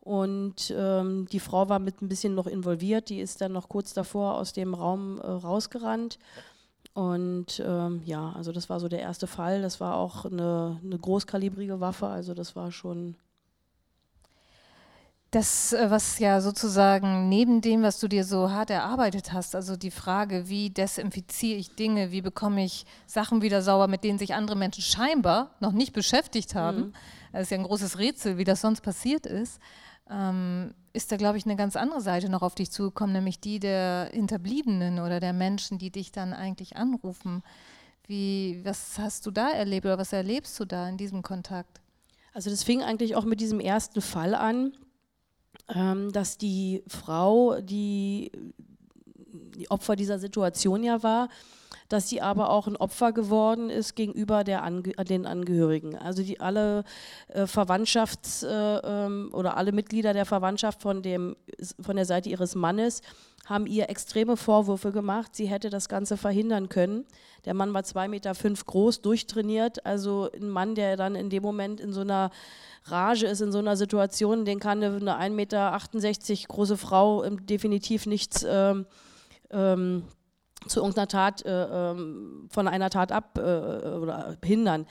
Und 0.00 0.72
ähm, 0.76 1.26
die 1.30 1.40
Frau 1.40 1.68
war 1.68 1.78
mit 1.78 2.00
ein 2.00 2.08
bisschen 2.08 2.34
noch 2.34 2.46
involviert, 2.46 3.10
die 3.10 3.20
ist 3.20 3.40
dann 3.40 3.52
noch 3.52 3.68
kurz 3.68 3.92
davor 3.92 4.36
aus 4.36 4.52
dem 4.52 4.74
Raum 4.74 5.18
äh, 5.18 5.26
rausgerannt. 5.26 6.18
Und 6.94 7.62
ähm, 7.64 8.02
ja, 8.04 8.32
also 8.32 8.50
das 8.50 8.68
war 8.68 8.80
so 8.80 8.88
der 8.88 9.00
erste 9.00 9.26
Fall. 9.26 9.62
Das 9.62 9.80
war 9.80 9.96
auch 9.96 10.24
eine, 10.24 10.80
eine 10.82 10.98
großkalibrige 10.98 11.80
Waffe, 11.80 12.06
also 12.06 12.34
das 12.34 12.56
war 12.56 12.72
schon 12.72 13.16
das, 15.30 15.74
äh, 15.74 15.90
was 15.90 16.18
ja 16.18 16.40
sozusagen 16.40 17.28
neben 17.28 17.60
dem, 17.60 17.82
was 17.82 18.00
du 18.00 18.08
dir 18.08 18.24
so 18.24 18.50
hart 18.50 18.70
erarbeitet 18.70 19.32
hast, 19.32 19.54
also 19.54 19.76
die 19.76 19.90
Frage, 19.90 20.48
wie 20.48 20.70
desinfiziere 20.70 21.58
ich 21.58 21.74
Dinge, 21.74 22.10
wie 22.10 22.22
bekomme 22.22 22.64
ich 22.64 22.86
Sachen 23.06 23.42
wieder 23.42 23.60
sauber, 23.60 23.88
mit 23.88 24.04
denen 24.04 24.18
sich 24.18 24.34
andere 24.34 24.56
Menschen 24.56 24.82
scheinbar 24.82 25.50
noch 25.60 25.72
nicht 25.72 25.92
beschäftigt 25.92 26.54
haben, 26.54 26.78
mhm. 26.78 26.92
das 27.32 27.42
ist 27.42 27.50
ja 27.50 27.58
ein 27.58 27.64
großes 27.64 27.98
Rätsel, 27.98 28.38
wie 28.38 28.44
das 28.44 28.62
sonst 28.62 28.80
passiert 28.80 29.26
ist 29.26 29.60
ähm, 30.10 30.74
ist 30.92 31.12
da, 31.12 31.16
glaube 31.16 31.38
ich, 31.38 31.44
eine 31.44 31.56
ganz 31.56 31.76
andere 31.76 32.00
Seite 32.00 32.28
noch 32.28 32.42
auf 32.42 32.54
dich 32.54 32.70
zugekommen, 32.70 33.12
nämlich 33.12 33.40
die 33.40 33.60
der 33.60 34.10
Hinterbliebenen 34.12 35.00
oder 35.00 35.20
der 35.20 35.32
Menschen, 35.32 35.78
die 35.78 35.90
dich 35.90 36.12
dann 36.12 36.32
eigentlich 36.32 36.76
anrufen. 36.76 37.42
Wie, 38.06 38.60
was 38.64 38.98
hast 38.98 39.26
du 39.26 39.30
da 39.30 39.50
erlebt 39.50 39.84
oder 39.86 39.98
was 39.98 40.12
erlebst 40.12 40.58
du 40.58 40.64
da 40.64 40.88
in 40.88 40.96
diesem 40.96 41.22
Kontakt? 41.22 41.80
Also 42.32 42.50
das 42.50 42.62
fing 42.62 42.82
eigentlich 42.82 43.16
auch 43.16 43.24
mit 43.24 43.40
diesem 43.40 43.60
ersten 43.60 44.00
Fall 44.00 44.34
an, 44.34 44.72
ähm, 45.68 46.10
dass 46.12 46.38
die 46.38 46.82
Frau, 46.86 47.60
die, 47.60 48.32
die 49.56 49.70
Opfer 49.70 49.94
dieser 49.94 50.18
Situation 50.18 50.82
ja 50.82 51.02
war, 51.02 51.28
dass 51.88 52.08
sie 52.08 52.20
aber 52.20 52.50
auch 52.50 52.66
ein 52.66 52.76
Opfer 52.76 53.12
geworden 53.12 53.70
ist 53.70 53.94
gegenüber 53.94 54.44
Ange 54.62 54.92
den 55.08 55.26
Angehörigen. 55.26 55.96
Also 55.96 56.22
die 56.22 56.40
alle 56.40 56.84
äh, 57.28 57.42
Verwandtschafts- 57.44 58.46
äh, 58.46 58.80
ähm, 59.06 59.30
oder 59.32 59.56
alle 59.56 59.72
Mitglieder 59.72 60.12
der 60.12 60.26
Verwandtschaft 60.26 60.82
von, 60.82 61.02
dem, 61.02 61.36
von 61.80 61.96
der 61.96 62.04
Seite 62.04 62.28
ihres 62.28 62.54
Mannes 62.54 63.02
haben 63.46 63.66
ihr 63.66 63.88
extreme 63.88 64.36
Vorwürfe 64.36 64.92
gemacht. 64.92 65.34
Sie 65.34 65.46
hätte 65.46 65.70
das 65.70 65.88
Ganze 65.88 66.16
verhindern 66.18 66.68
können. 66.68 67.06
Der 67.46 67.54
Mann 67.54 67.72
war 67.72 67.80
2,5 67.80 68.08
Meter 68.08 68.34
fünf 68.34 68.66
groß, 68.66 69.00
durchtrainiert. 69.00 69.86
Also 69.86 70.28
ein 70.34 70.50
Mann, 70.50 70.74
der 70.74 70.96
dann 70.96 71.14
in 71.14 71.30
dem 71.30 71.42
Moment 71.42 71.80
in 71.80 71.92
so 71.92 72.02
einer 72.02 72.30
Rage 72.84 73.26
ist, 73.26 73.40
in 73.40 73.52
so 73.52 73.58
einer 73.58 73.76
Situation, 73.76 74.44
den 74.44 74.60
kann 74.60 74.82
eine 74.82 75.18
1,68 75.18 75.30
Meter 75.30 75.78
große 76.48 76.76
Frau 76.76 77.28
definitiv 77.30 78.06
nichts 78.06 78.44
ähm, 78.46 78.86
ähm, 79.50 80.04
zu 80.68 80.80
irgendeiner 80.80 81.08
Tat, 81.08 81.44
äh, 81.44 81.90
ähm, 81.90 82.48
von 82.50 82.68
einer 82.68 82.90
Tat 82.90 83.12
ab 83.12 83.38
äh, 83.38 83.40
oder 83.40 84.36
hindern. 84.44 84.86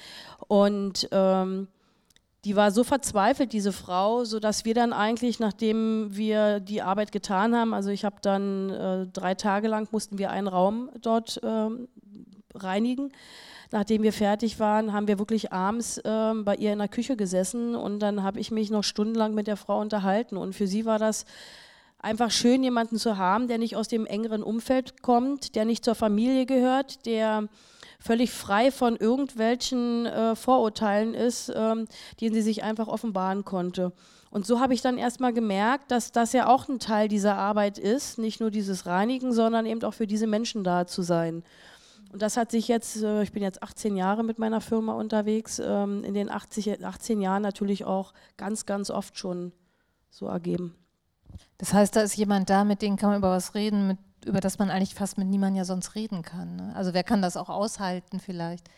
Und 0.48 1.08
ähm, 1.12 1.68
die 2.46 2.56
war 2.56 2.72
so 2.72 2.84
verzweifelt, 2.84 3.52
diese 3.52 3.74
Frau, 3.74 4.24
sodass 4.24 4.64
wir 4.64 4.74
dann 4.74 4.94
eigentlich, 4.94 5.40
nachdem 5.40 6.16
wir 6.16 6.60
die 6.60 6.82
Arbeit 6.82 7.12
getan 7.12 7.56
haben, 7.56 7.74
also 7.74 7.90
ich 7.90 8.06
habe 8.06 8.18
dann 8.22 8.70
äh, 8.70 9.08
drei 9.08 9.36
Tage 9.36 9.68
lang, 9.68 9.88
mussten 9.92 10.18
wir 10.18 10.30
einen 10.30 10.48
Raum 10.48 10.90
dort 11.02 11.42
äh, 11.44 11.70
reinigen. 12.56 13.12
Nachdem 13.72 14.02
wir 14.02 14.14
fertig 14.14 14.62
waren, 14.62 14.94
haben 14.94 15.10
wir 15.10 15.20
wirklich 15.20 15.52
abends 15.52 15.98
äh, 15.98 16.34
bei 16.36 16.56
ihr 16.56 16.72
in 16.72 16.80
der 16.80 16.88
Küche 16.88 17.18
gesessen 17.18 17.76
und 17.76 18.00
dann 18.00 18.24
habe 18.24 18.40
ich 18.40 18.50
mich 18.50 18.70
noch 18.70 18.84
stundenlang 18.84 19.34
mit 19.34 19.48
der 19.48 19.58
Frau 19.58 19.82
unterhalten. 19.82 20.38
Und 20.38 20.54
für 20.54 20.68
sie 20.68 20.86
war 20.86 21.00
das 21.00 21.26
einfach 22.00 22.32
schön, 22.32 22.64
jemanden 22.64 22.98
zu 22.98 23.18
haben, 23.18 23.48
der 23.48 23.58
nicht 23.58 23.76
aus 23.76 23.88
dem 23.88 24.06
engeren 24.06 24.44
Umfeld 24.44 25.02
kommt, 25.02 25.56
der 25.56 25.66
nicht 25.66 25.84
zur 25.84 25.96
Familie 25.96 26.46
gehört, 26.46 27.06
der 27.06 27.48
völlig 28.00 28.32
frei 28.32 28.72
von 28.72 28.96
irgendwelchen 28.96 30.06
äh, 30.06 30.36
Vorurteilen 30.36 31.14
ist, 31.14 31.52
ähm, 31.56 31.88
denen 32.22 32.36
sie 32.36 32.42
sich 32.42 32.64
einfach 32.64 32.88
offenbaren 32.88 33.44
konnte. 33.44 33.92
Und 34.30 34.46
so 34.46 34.60
habe 34.60 34.74
ich 34.74 34.82
dann 34.82 34.98
erstmal 34.98 35.34
gemerkt, 35.34 35.90
dass 35.90 36.12
das 36.12 36.34
ja 36.34 36.48
auch 36.48 36.68
ein 36.68 36.80
Teil 36.80 37.08
dieser 37.08 37.36
Arbeit 37.36 37.78
ist, 37.78 38.20
nicht 38.20 38.40
nur 38.40 38.52
dieses 38.52 38.86
Reinigen, 38.86 39.32
sondern 39.34 39.66
eben 39.66 39.82
auch 39.84 39.94
für 39.94 40.08
diese 40.08 40.28
Menschen 40.28 40.64
da 40.64 40.86
zu 40.86 41.02
sein. 41.02 41.44
Und 42.12 42.22
das 42.22 42.38
hat 42.38 42.52
sich 42.52 42.68
jetzt, 42.68 43.02
äh, 43.02 43.24
ich 43.24 43.32
bin 43.32 43.44
jetzt 43.44 43.64
18 43.64 43.96
Jahre 43.96 44.24
mit 44.24 44.38
meiner 44.38 44.62
Firma 44.62 44.94
unterwegs, 44.94 45.60
ähm, 45.60 46.04
in 46.04 46.14
den 46.14 46.30
80, 46.30 46.84
18 46.84 47.22
Jahren 47.22 47.42
natürlich 47.42 47.86
auch 47.86 48.14
ganz, 48.38 48.66
ganz 48.66 48.90
oft 48.90 49.18
schon 49.18 49.52
so 50.10 50.28
ergeben. 50.28 50.76
Das 51.58 51.74
heißt, 51.74 51.96
da 51.96 52.02
ist 52.02 52.16
jemand 52.16 52.50
da, 52.50 52.64
mit 52.64 52.82
dem 52.82 52.98
kann 52.98 53.10
man 53.10 53.20
über 53.20 53.32
was 53.32 53.56
reden, 53.56 53.88
mit 53.88 53.98
über 54.28 54.42
das 54.42 54.60
man 54.60 54.70
eigentlich 54.70 54.96
fast 54.96 55.18
mit 55.18 55.28
niemandem 55.28 55.58
ja 55.58 55.66
sonst 55.66 55.96
reden 55.96 56.22
kann. 56.22 56.56
Ne? 56.56 56.74
Also 56.76 56.94
wer 56.94 57.04
kann 57.04 57.22
das 57.22 57.38
auch 57.38 57.50
aushalten 57.50 58.20
vielleicht? 58.20 58.70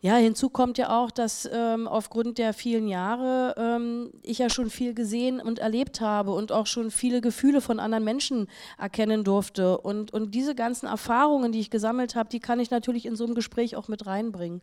Ja, 0.00 0.16
hinzu 0.16 0.50
kommt 0.50 0.78
ja 0.78 0.98
auch, 1.00 1.12
dass 1.12 1.48
ähm, 1.52 1.86
aufgrund 1.86 2.38
der 2.38 2.54
vielen 2.54 2.88
Jahre 2.88 3.54
ähm, 3.56 4.10
ich 4.24 4.38
ja 4.38 4.50
schon 4.50 4.68
viel 4.68 4.94
gesehen 4.94 5.40
und 5.40 5.60
erlebt 5.60 6.00
habe 6.00 6.32
und 6.32 6.50
auch 6.50 6.66
schon 6.66 6.90
viele 6.90 7.20
Gefühle 7.20 7.60
von 7.60 7.78
anderen 7.78 8.02
Menschen 8.02 8.48
erkennen 8.78 9.22
durfte. 9.22 9.78
Und, 9.78 10.12
und 10.12 10.34
diese 10.34 10.56
ganzen 10.56 10.86
Erfahrungen, 10.86 11.52
die 11.52 11.60
ich 11.60 11.70
gesammelt 11.70 12.16
habe, 12.16 12.28
die 12.30 12.40
kann 12.40 12.58
ich 12.58 12.72
natürlich 12.72 13.06
in 13.06 13.14
so 13.14 13.24
einem 13.24 13.36
Gespräch 13.36 13.76
auch 13.76 13.86
mit 13.86 14.04
reinbringen. 14.04 14.60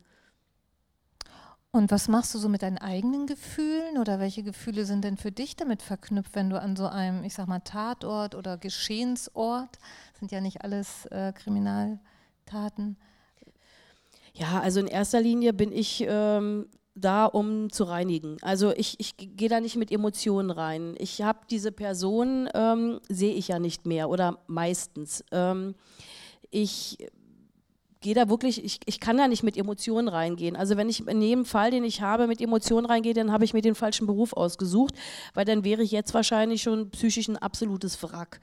Und 1.71 1.91
was 1.91 2.07
machst 2.07 2.33
du 2.33 2.39
so 2.39 2.49
mit 2.49 2.63
deinen 2.63 2.79
eigenen 2.79 3.27
Gefühlen 3.27 3.99
oder 3.99 4.19
welche 4.19 4.41
Gefühle 4.41 4.85
sind 4.85 5.03
denn 5.03 5.17
für 5.17 5.31
dich 5.31 5.55
damit 5.55 5.83
verknüpft, 5.83 6.33
wenn 6.33 6.49
du 6.49 6.59
an 6.59 6.75
so 6.75 6.87
einem, 6.87 7.23
ich 7.23 7.35
sag 7.35 7.47
mal, 7.47 7.59
Tatort 7.59 8.33
oder 8.33 8.57
Geschehensort, 8.57 9.77
sind 10.19 10.31
ja 10.31 10.41
nicht 10.41 10.63
alles 10.63 11.05
äh, 11.07 11.31
Kriminaltaten? 11.31 12.97
Ja, 14.33 14.59
also 14.61 14.79
in 14.79 14.87
erster 14.87 15.21
Linie 15.21 15.53
bin 15.53 15.71
ich 15.71 16.03
ähm, 16.07 16.67
da, 16.95 17.25
um 17.25 17.71
zu 17.71 17.83
reinigen. 17.83 18.37
Also 18.41 18.71
ich, 18.75 18.99
ich 18.99 19.15
gehe 19.17 19.49
da 19.49 19.59
nicht 19.59 19.75
mit 19.75 19.91
Emotionen 19.91 20.49
rein. 20.49 20.95
Ich 20.97 21.21
habe 21.21 21.41
diese 21.51 21.71
Person, 21.71 22.49
ähm, 22.55 22.99
sehe 23.09 23.33
ich 23.33 23.49
ja 23.49 23.59
nicht 23.59 23.85
mehr 23.85 24.09
oder 24.09 24.39
meistens. 24.47 25.23
Ähm, 25.31 25.75
ich 26.49 26.97
gehe 28.01 28.13
da 28.15 28.29
wirklich, 28.29 28.63
ich, 28.63 28.79
ich 28.85 28.99
kann 28.99 29.17
da 29.17 29.27
nicht 29.27 29.43
mit 29.43 29.57
Emotionen 29.57 30.07
reingehen. 30.07 30.55
Also 30.55 30.77
wenn 30.77 30.89
ich 30.89 31.05
in 31.05 31.21
jedem 31.21 31.45
Fall, 31.45 31.71
den 31.71 31.83
ich 31.83 32.01
habe, 32.01 32.27
mit 32.27 32.39
Emotionen 32.39 32.85
reingehe, 32.85 33.13
dann 33.13 33.31
habe 33.31 33.43
ich 33.43 33.53
mir 33.53 33.61
den 33.61 33.75
falschen 33.75 34.07
Beruf 34.07 34.33
ausgesucht, 34.33 34.95
weil 35.33 35.45
dann 35.45 35.63
wäre 35.63 35.83
ich 35.83 35.91
jetzt 35.91 36.13
wahrscheinlich 36.13 36.61
schon 36.61 36.89
psychisch 36.91 37.27
ein 37.27 37.37
absolutes 37.37 38.01
Wrack. 38.01 38.39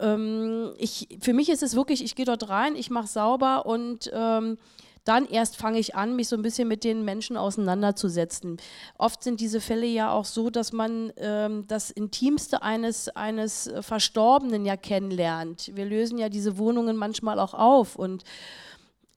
Ähm, 0.00 0.72
ich, 0.78 1.08
für 1.20 1.32
mich 1.32 1.50
ist 1.50 1.62
es 1.62 1.76
wirklich, 1.76 2.02
ich 2.02 2.16
gehe 2.16 2.26
dort 2.26 2.48
rein, 2.48 2.74
ich 2.74 2.90
mache 2.90 3.06
sauber 3.06 3.66
und 3.66 4.10
ähm, 4.12 4.58
dann 5.04 5.26
erst 5.26 5.56
fange 5.56 5.78
ich 5.78 5.94
an, 5.94 6.14
mich 6.14 6.28
so 6.28 6.36
ein 6.36 6.42
bisschen 6.42 6.68
mit 6.68 6.84
den 6.84 7.04
Menschen 7.04 7.36
auseinanderzusetzen. 7.36 8.58
Oft 8.98 9.22
sind 9.22 9.40
diese 9.40 9.60
Fälle 9.60 9.86
ja 9.86 10.12
auch 10.12 10.26
so, 10.26 10.50
dass 10.50 10.72
man 10.72 11.12
ähm, 11.16 11.64
das 11.68 11.90
Intimste 11.90 12.62
eines, 12.62 13.08
eines 13.08 13.72
Verstorbenen 13.80 14.66
ja 14.66 14.76
kennenlernt. 14.76 15.70
Wir 15.74 15.86
lösen 15.86 16.18
ja 16.18 16.28
diese 16.28 16.58
Wohnungen 16.58 16.96
manchmal 16.96 17.38
auch 17.38 17.54
auf 17.54 17.96
und 17.96 18.24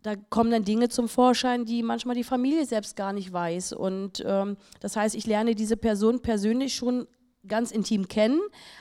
da 0.04 0.16
kommen 0.30 0.52
dann 0.52 0.66
Dinge 0.66 0.90
zum 0.90 1.08
Vorschein, 1.08 1.66
die 1.66 1.82
manchmal 1.82 2.16
die 2.16 2.26
Familie 2.26 2.66
selbst 2.66 2.96
gar 2.96 3.14
nicht 3.14 3.32
weiß. 3.32 3.74
Und 3.74 4.24
ähm, 4.26 4.58
das 4.82 4.96
heißt, 4.96 5.16
ich 5.16 5.26
lerne 5.26 5.56
diese 5.56 5.78
Person 5.78 6.22
persönlich 6.22 6.76
schon 6.76 7.08
ganz 7.48 7.72
intim 7.72 8.08
kennen, 8.08 8.40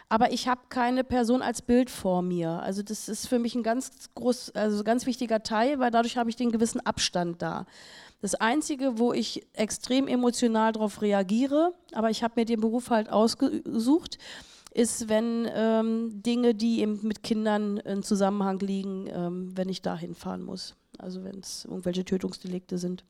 aber 0.09 0.33
ich 0.33 0.47
habe 0.47 0.61
keine 0.69 1.05
Person 1.05 1.43
als 1.43 1.63
Bild 1.63 1.91
vor 1.91 2.23
mir. 2.23 2.51
Also 2.63 2.83
das 2.83 3.09
ist 3.09 3.27
für 3.27 3.39
mich 3.39 3.55
ein 3.55 3.63
ganz 3.63 3.91
groß, 4.15 4.51
also 4.51 4.85
ganz 4.85 5.07
wichtiger 5.07 5.43
Teil, 5.43 5.79
weil 5.79 5.91
dadurch 5.91 6.17
habe 6.17 6.31
ich 6.31 6.37
den 6.37 6.53
gewissen 6.53 6.81
Abstand 6.81 7.43
da. 7.43 7.67
Das 8.21 8.37
Einzige, 8.37 8.99
wo 8.99 9.13
ich 9.13 9.45
extrem 9.53 10.07
emotional 10.07 10.73
darauf 10.73 11.03
reagiere, 11.03 11.75
aber 11.93 12.11
ich 12.11 12.23
habe 12.23 12.35
mir 12.37 12.45
den 12.45 12.61
Beruf 12.61 12.91
halt 12.91 13.11
ausgesucht, 13.11 14.19
ist, 14.75 15.09
wenn 15.09 15.49
ähm, 15.55 16.23
Dinge, 16.23 16.55
die 16.55 16.81
eben 16.81 17.01
mit 17.07 17.23
Kindern 17.23 17.77
in 17.79 18.03
Zusammenhang 18.03 18.59
liegen, 18.61 19.07
ähm, 19.09 19.57
wenn 19.57 19.69
ich 19.69 19.83
da 19.83 19.97
hinfahren 19.97 20.43
muss 20.43 20.77
also 20.99 21.25
wenn 21.25 21.41
es 21.41 21.65
irgendwelche 21.65 22.05
Tötungsdelikte 22.05 22.79
sind. 22.79 23.05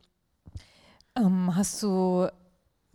Ähm, 1.17 1.55
hast 1.55 1.83
du, 1.83 2.29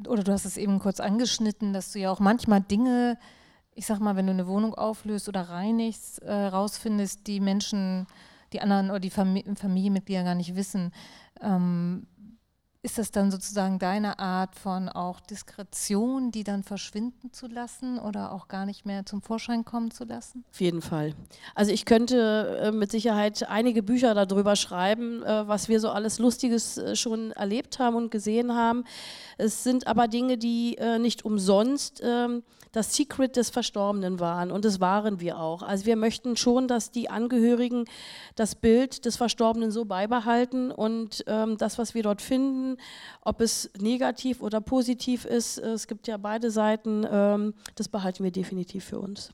oder 0.08 0.24
du 0.24 0.32
hast 0.32 0.46
es 0.46 0.58
eben 0.58 0.80
kurz 0.80 1.00
angeschnitten, 1.00 1.74
dass 1.74 1.92
du 1.92 2.00
ja 2.00 2.12
auch 2.12 2.20
manchmal 2.20 2.62
Dinge, 2.62 3.18
ich 3.74 3.86
sag 3.86 4.00
mal, 4.00 4.16
wenn 4.16 4.26
du 4.26 4.34
eine 4.34 4.48
Wohnung 4.48 4.74
auflöst 4.74 5.30
oder 5.30 5.42
reinigst, 5.42 6.22
äh, 6.24 6.34
rausfindest, 6.34 7.28
die 7.28 7.40
Menschen, 7.40 8.08
die 8.54 8.62
anderen 8.62 8.90
oder 8.90 9.00
die 9.00 9.10
Famili 9.10 9.56
Familienmitglieder 9.56 10.24
gar 10.24 10.36
nicht 10.36 10.56
wissen. 10.56 10.92
Ähm, 11.42 12.08
ist 12.84 12.98
das 12.98 13.12
dann 13.12 13.32
sozusagen 13.32 13.80
deine 13.80 14.20
Art 14.20 14.56
von 14.56 14.88
auch 14.88 15.20
Diskretion, 15.20 16.32
die 16.32 16.44
dann 16.44 16.64
verschwinden 16.64 17.34
zu 17.34 17.48
lassen 17.48 18.00
oder 18.00 18.32
auch 18.32 18.48
gar 18.48 18.66
nicht 18.66 18.86
mehr 18.86 19.06
zum 19.06 19.22
Vorschein 19.22 19.66
kommen 19.66 19.92
zu 19.92 20.04
lassen? 20.04 20.46
Auf 20.52 20.62
jeden 20.62 20.82
Fall. 20.82 21.14
Also 21.56 21.72
ich 21.72 21.86
könnte 21.86 22.60
äh, 22.62 22.72
mit 22.72 22.92
Sicherheit 22.92 23.48
einige 23.50 23.84
Bücher 23.84 24.14
darüber 24.14 24.56
schreiben, 24.56 25.24
äh, 25.24 25.48
was 25.48 25.70
wir 25.70 25.80
so 25.80 25.90
alles 25.90 26.20
Lustiges 26.20 26.78
äh, 26.78 26.96
schon 26.96 27.32
erlebt 27.32 27.80
haben 27.80 27.96
und 27.96 28.12
gesehen 28.12 28.54
haben. 28.54 28.84
Es 29.38 29.64
sind 29.64 29.88
aber 29.88 30.08
Dinge, 30.08 30.38
die 30.38 30.78
äh, 30.78 31.00
nicht 31.00 31.26
umsonst 31.26 32.02
ähm, 32.04 32.44
das 32.72 32.96
Secret 32.96 33.36
des 33.36 33.50
Verstorbenen 33.50 34.20
waren. 34.20 34.52
Und 34.52 34.66
das 34.66 34.80
waren 34.80 35.20
wir 35.20 35.40
auch. 35.40 35.64
Also 35.64 35.86
wir 35.86 35.96
möchten 35.96 36.36
schon, 36.36 36.68
dass 36.68 36.92
die 36.92 37.10
Angehörigen 37.10 37.86
das 38.36 38.56
Bild 38.56 39.06
des 39.06 39.18
Verstorbenen 39.18 39.72
so 39.72 39.86
beibehalten 39.86 40.72
und 40.72 41.24
ähm, 41.28 41.58
das, 41.58 41.78
was 41.78 41.96
wir 41.96 42.04
dort 42.04 42.22
finden, 42.22 42.67
ob 43.22 43.40
es 43.40 43.70
negativ 43.80 44.42
oder 44.42 44.60
positiv 44.60 45.24
ist, 45.24 45.60
äh, 45.60 45.70
es 45.70 45.88
gibt 45.88 46.08
ja 46.08 46.18
beide 46.18 46.52
Seiten, 46.52 47.06
ähm, 47.10 47.54
das 47.76 47.88
behalten 47.88 48.24
wir 48.24 48.32
definitiv 48.32 48.84
für 48.84 49.00
uns. 49.00 49.32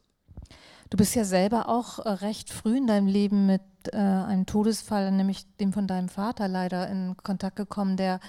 Du 0.89 0.97
bist 0.97 1.15
ja 1.15 1.23
selber 1.25 1.69
auch 1.69 1.97
äh, 1.97 2.09
recht 2.09 2.51
früh 2.51 2.77
in 2.77 2.85
deinem 2.85 3.07
Leben 3.07 3.47
mit 3.47 3.61
äh, 3.91 3.97
einem 3.97 4.45
Todesfall, 4.45 5.11
nämlich 5.11 5.47
dem 5.57 5.73
von 5.73 5.87
deinem 5.87 6.07
Vater 6.07 6.47
leider 6.47 6.87
in 6.87 7.17
Kontakt 7.17 7.55
gekommen, 7.55 7.97
der 7.97 8.19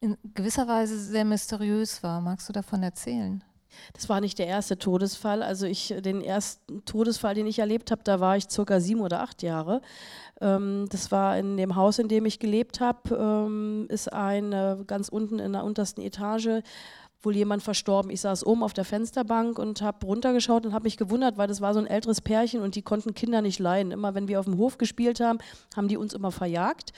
in 0.00 0.16
gewisser 0.34 0.66
Weise 0.66 0.98
sehr 0.98 1.26
mysteriös 1.26 2.02
war. 2.02 2.22
Magst 2.22 2.48
du 2.48 2.54
davon 2.54 2.82
erzählen? 2.82 3.44
Das 3.92 4.08
war 4.08 4.20
nicht 4.20 4.38
der 4.38 4.46
erste 4.46 4.78
Todesfall. 4.78 5.42
Also 5.42 5.66
ich, 5.66 5.94
den 5.98 6.22
ersten 6.22 6.84
Todesfall, 6.84 7.34
den 7.34 7.46
ich 7.46 7.58
erlebt 7.58 7.90
habe, 7.90 8.02
da 8.04 8.20
war 8.20 8.36
ich 8.36 8.48
circa 8.50 8.80
sieben 8.80 9.00
oder 9.00 9.20
acht 9.20 9.42
Jahre. 9.42 9.80
Ähm, 10.40 10.86
das 10.90 11.10
war 11.12 11.38
in 11.38 11.56
dem 11.56 11.76
Haus, 11.76 11.98
in 11.98 12.08
dem 12.08 12.26
ich 12.26 12.38
gelebt 12.38 12.80
habe, 12.80 13.14
ähm, 13.14 13.86
ist 13.88 14.12
ein 14.12 14.52
äh, 14.52 14.76
ganz 14.86 15.08
unten 15.08 15.38
in 15.38 15.52
der 15.52 15.64
untersten 15.64 16.02
Etage 16.02 16.62
wohl 17.22 17.36
jemand 17.36 17.62
verstorben. 17.62 18.10
Ich 18.10 18.22
saß 18.22 18.46
oben 18.46 18.62
auf 18.62 18.72
der 18.72 18.84
Fensterbank 18.84 19.58
und 19.58 19.82
habe 19.82 20.06
runtergeschaut 20.06 20.64
und 20.64 20.72
habe 20.72 20.84
mich 20.84 20.96
gewundert, 20.96 21.36
weil 21.36 21.48
das 21.48 21.60
war 21.60 21.74
so 21.74 21.80
ein 21.80 21.86
älteres 21.86 22.20
Pärchen 22.20 22.62
und 22.62 22.74
die 22.74 22.82
konnten 22.82 23.14
Kinder 23.14 23.42
nicht 23.42 23.58
leihen. 23.58 23.90
Immer 23.90 24.14
wenn 24.14 24.28
wir 24.28 24.40
auf 24.40 24.46
dem 24.46 24.56
Hof 24.56 24.78
gespielt 24.78 25.20
haben, 25.20 25.38
haben 25.76 25.88
die 25.88 25.96
uns 25.96 26.14
immer 26.14 26.30
verjagt. 26.30 26.92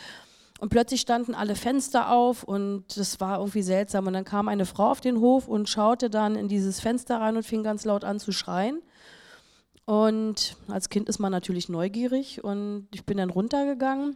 Und 0.63 0.69
plötzlich 0.69 1.01
standen 1.01 1.35
alle 1.35 1.57
Fenster 1.57 2.13
auf 2.13 2.45
und 2.45 2.85
das 2.97 3.19
war 3.19 3.41
irgendwie 3.41 3.63
seltsam. 3.63 4.07
Und 4.07 4.13
dann 4.13 4.25
kam 4.25 4.47
eine 4.47 4.65
Frau 4.65 4.93
auf 4.93 5.01
den 5.01 5.19
Hof 5.19 5.49
und 5.49 5.69
schaute 5.69 6.09
dann 6.09 6.37
in 6.37 6.47
dieses 6.47 6.79
Fenster 6.79 7.21
rein 7.21 7.37
und 7.37 7.43
fing 7.43 7.65
ganz 7.65 7.85
laut 7.85 8.05
an 8.05 8.21
zu 8.21 8.31
schreien. 8.31 8.81
Und 9.87 10.57
als 10.69 10.89
Kind 10.89 11.09
ist 11.09 11.19
man 11.19 11.33
natürlich 11.33 11.69
neugierig 11.69 12.45
und 12.45 12.87
ich 12.95 13.05
bin 13.05 13.17
dann 13.17 13.31
runtergegangen. 13.31 14.15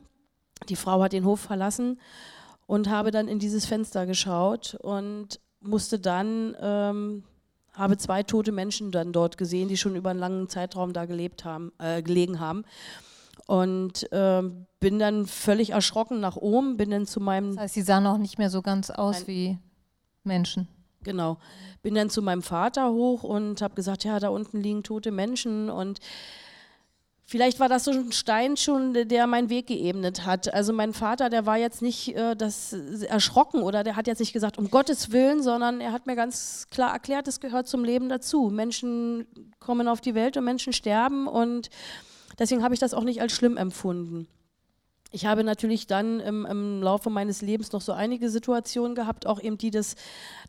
Die 0.69 0.77
Frau 0.77 1.03
hat 1.03 1.13
den 1.13 1.25
Hof 1.25 1.41
verlassen 1.41 1.99
und 2.69 2.89
habe 2.89 3.11
dann 3.11 3.27
in 3.27 3.41
dieses 3.41 3.67
Fenster 3.67 4.07
geschaut 4.07 4.77
und 4.81 5.41
musste 5.59 5.99
dann 5.99 6.57
ähm, 6.61 7.25
habe 7.73 7.97
zwei 7.97 8.23
tote 8.23 8.53
Menschen 8.53 8.93
dann 8.93 9.13
dort 9.13 9.37
gesehen, 9.37 9.67
die 9.67 9.77
schon 9.77 9.97
über 9.97 10.11
einen 10.11 10.21
langen 10.21 10.49
Zeitraum 10.49 10.93
da 10.93 11.07
gelebt 11.07 11.45
haben, 11.45 11.73
äh, 11.81 12.03
gelegen 12.03 12.39
haben. 12.39 12.65
Und 13.47 14.11
äh, 14.13 14.43
bin 14.81 14.99
dann 14.99 15.27
völlig 15.27 15.71
erschrocken 15.71 16.21
nach 16.21 16.37
oben, 16.37 16.77
bin 16.77 16.91
dann 16.91 17.07
zu 17.07 17.21
meinem. 17.21 17.55
Das 17.55 17.65
heißt, 17.65 17.75
sie 17.75 17.83
sahen 17.83 18.07
auch 18.07 18.19
nicht 18.19 18.39
mehr 18.39 18.51
so 18.51 18.63
ganz 18.63 18.91
aus 18.91 19.21
Nein. 19.21 19.27
wie 19.27 19.59
Menschen. 20.25 20.69
Genau. 21.03 21.39
Bin 21.83 21.95
dann 21.95 22.11
zu 22.11 22.21
meinem 22.23 22.43
Vater 22.43 22.91
hoch 22.91 23.23
und 23.23 23.63
habe 23.63 23.75
gesagt, 23.77 24.03
ja, 24.03 24.19
da 24.19 24.29
unten 24.29 24.61
liegen 24.61 24.83
tote 24.83 25.13
Menschen 25.13 25.71
und 25.71 26.01
Vielleicht 27.29 27.59
war 27.59 27.69
das 27.69 27.83
so 27.83 27.91
ein 27.91 28.13
Stein 28.13 28.57
schon, 28.57 28.95
der 28.95 29.27
meinen 29.27 29.51
Weg 29.51 29.67
geebnet 29.67 30.25
hat. 30.25 30.55
Also 30.55 30.73
mein 30.73 30.93
Vater, 30.93 31.29
der 31.29 31.45
war 31.45 31.57
jetzt 31.57 31.83
nicht 31.83 32.15
äh, 32.15 32.37
das 32.37 32.73
erschrocken 32.73 33.63
oder 33.63 33.83
der 33.83 33.97
hat 33.97 34.07
jetzt 34.07 34.21
nicht 34.21 34.33
gesagt, 34.33 34.59
um 34.59 34.71
Gottes 34.71 35.11
Willen, 35.11 35.43
sondern 35.43 35.81
er 35.81 35.91
hat 35.91 36.07
mir 36.07 36.15
ganz 36.15 36.69
klar 36.71 36.93
erklärt, 36.93 37.27
es 37.27 37.41
gehört 37.41 37.67
zum 37.67 37.83
Leben 37.83 38.09
dazu. 38.09 38.49
Menschen 38.51 39.27
kommen 39.59 39.89
auf 39.89 40.01
die 40.01 40.15
Welt 40.15 40.37
und 40.37 40.45
Menschen 40.45 40.73
sterben 40.73 41.27
und 41.27 41.69
deswegen 42.39 42.63
habe 42.63 42.75
ich 42.75 42.81
das 42.81 42.95
auch 42.95 43.05
nicht 43.05 43.21
als 43.21 43.33
schlimm 43.33 43.57
empfunden. 43.57 44.29
Ich 45.13 45.25
habe 45.25 45.45
natürlich 45.45 45.87
dann 45.87 46.21
im, 46.21 46.45
im, 46.45 46.83
Laufe 46.83 47.11
meines 47.11 47.41
Lebens 47.41 47.73
noch 47.73 47.81
so 47.81 47.93
einige 47.93 48.29
Situationen 48.29 48.95
gehabt, 48.95 49.27
auch 49.27 49.41
eben 49.41 49.57
die, 49.57 49.71
dass, 49.71 49.95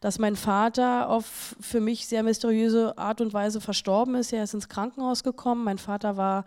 dass 0.02 0.18
mein 0.20 0.36
Vater 0.36 1.10
auf 1.10 1.56
für 1.60 1.80
mich 1.80 2.08
sehr 2.08 2.24
mysteriöse 2.24 2.98
Art 2.98 3.22
und 3.22 3.34
Weise 3.34 3.62
verstorben 3.62 4.16
ist. 4.16 4.34
Er 4.34 4.44
ist 4.44 4.56
ins 4.56 4.68
Krankenhaus 4.68 5.24
gekommen. 5.24 5.64
Mein 5.64 5.78
Vater 5.78 6.18
war, 6.18 6.46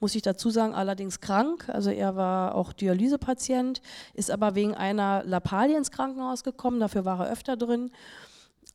muss 0.00 0.14
ich 0.16 0.22
dazu 0.22 0.50
sagen, 0.50 0.74
allerdings 0.74 1.20
krank. 1.20 1.68
Also 1.68 1.90
er 1.90 2.16
war 2.16 2.56
auch 2.56 2.72
Dialysepatient, 2.72 3.80
ist 4.12 4.30
aber 4.30 4.56
wegen 4.56 4.74
einer 4.74 5.22
Lappalie 5.24 5.76
ins 5.76 5.92
Krankenhaus 5.92 6.42
gekommen. 6.42 6.80
Dafür 6.80 7.04
war 7.04 7.20
er 7.20 7.32
öfter 7.32 7.56
drin. 7.56 7.92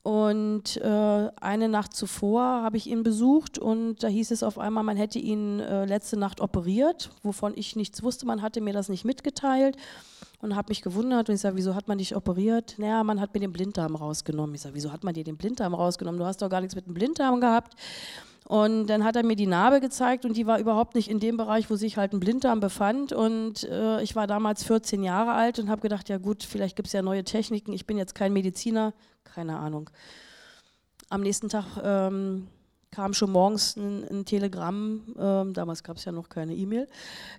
Und 0.02 0.76
äh, 0.78 1.28
eine 1.40 1.68
Nacht 1.68 1.94
zuvor 1.94 2.42
habe 2.62 2.76
ich 2.76 2.86
ihn 2.86 3.02
besucht 3.02 3.58
und 3.58 4.02
da 4.02 4.08
hieß 4.08 4.30
es 4.30 4.42
auf 4.42 4.58
einmal, 4.58 4.84
man 4.84 4.96
hätte 4.96 5.18
ihn 5.18 5.60
äh, 5.60 5.84
letzte 5.84 6.16
Nacht 6.16 6.40
operiert, 6.40 7.10
wovon 7.22 7.52
ich 7.56 7.76
nichts 7.76 8.02
wusste. 8.02 8.24
Man 8.24 8.40
hatte 8.40 8.60
mir 8.60 8.72
das 8.72 8.88
nicht 8.88 9.04
mitgeteilt 9.04 9.76
und 10.40 10.54
habe 10.54 10.70
mich 10.70 10.82
gewundert 10.82 11.28
und 11.28 11.34
ich 11.34 11.40
sage, 11.40 11.56
wieso 11.56 11.74
hat 11.74 11.88
man 11.88 11.98
dich 11.98 12.14
operiert? 12.14 12.76
Naja, 12.78 13.02
man 13.02 13.20
hat 13.20 13.34
mir 13.34 13.40
den 13.40 13.52
Blinddarm 13.52 13.96
rausgenommen. 13.96 14.54
Ich 14.54 14.62
sage, 14.62 14.74
wieso 14.74 14.92
hat 14.92 15.04
man 15.04 15.14
dir 15.14 15.24
den 15.24 15.36
Blinddarm 15.36 15.74
rausgenommen? 15.74 16.18
Du 16.18 16.26
hast 16.26 16.40
doch 16.40 16.48
gar 16.48 16.60
nichts 16.60 16.76
mit 16.76 16.86
dem 16.86 16.94
Blinddarm 16.94 17.40
gehabt. 17.40 17.74
Und 18.48 18.86
dann 18.86 19.04
hat 19.04 19.14
er 19.14 19.26
mir 19.26 19.36
die 19.36 19.46
Narbe 19.46 19.78
gezeigt 19.78 20.24
und 20.24 20.34
die 20.34 20.46
war 20.46 20.58
überhaupt 20.58 20.94
nicht 20.94 21.10
in 21.10 21.20
dem 21.20 21.36
Bereich, 21.36 21.68
wo 21.68 21.76
sich 21.76 21.98
halt 21.98 22.14
ein 22.14 22.20
Blinddarm 22.20 22.60
befand. 22.60 23.12
Und 23.12 23.64
äh, 23.64 24.00
ich 24.00 24.16
war 24.16 24.26
damals 24.26 24.64
14 24.64 25.02
Jahre 25.02 25.32
alt 25.32 25.58
und 25.58 25.68
habe 25.68 25.82
gedacht, 25.82 26.08
ja 26.08 26.16
gut, 26.16 26.42
vielleicht 26.44 26.74
gibt 26.74 26.86
es 26.86 26.94
ja 26.94 27.02
neue 27.02 27.24
Techniken. 27.24 27.74
Ich 27.74 27.84
bin 27.84 27.98
jetzt 27.98 28.14
kein 28.14 28.32
Mediziner, 28.32 28.94
keine 29.22 29.58
Ahnung. 29.58 29.90
Am 31.10 31.20
nächsten 31.20 31.50
Tag 31.50 31.66
ähm, 31.82 32.48
kam 32.90 33.12
schon 33.12 33.32
morgens 33.32 33.76
ein, 33.76 34.08
ein 34.08 34.24
Telegramm, 34.24 35.14
ähm, 35.18 35.52
damals 35.52 35.82
gab 35.82 35.98
es 35.98 36.06
ja 36.06 36.12
noch 36.12 36.30
keine 36.30 36.54
E-Mail, 36.54 36.88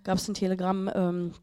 gab 0.04 0.20
es 0.20 0.28
ein 0.28 0.36
Telegramm, 0.36 0.92
ähm, 0.94 1.34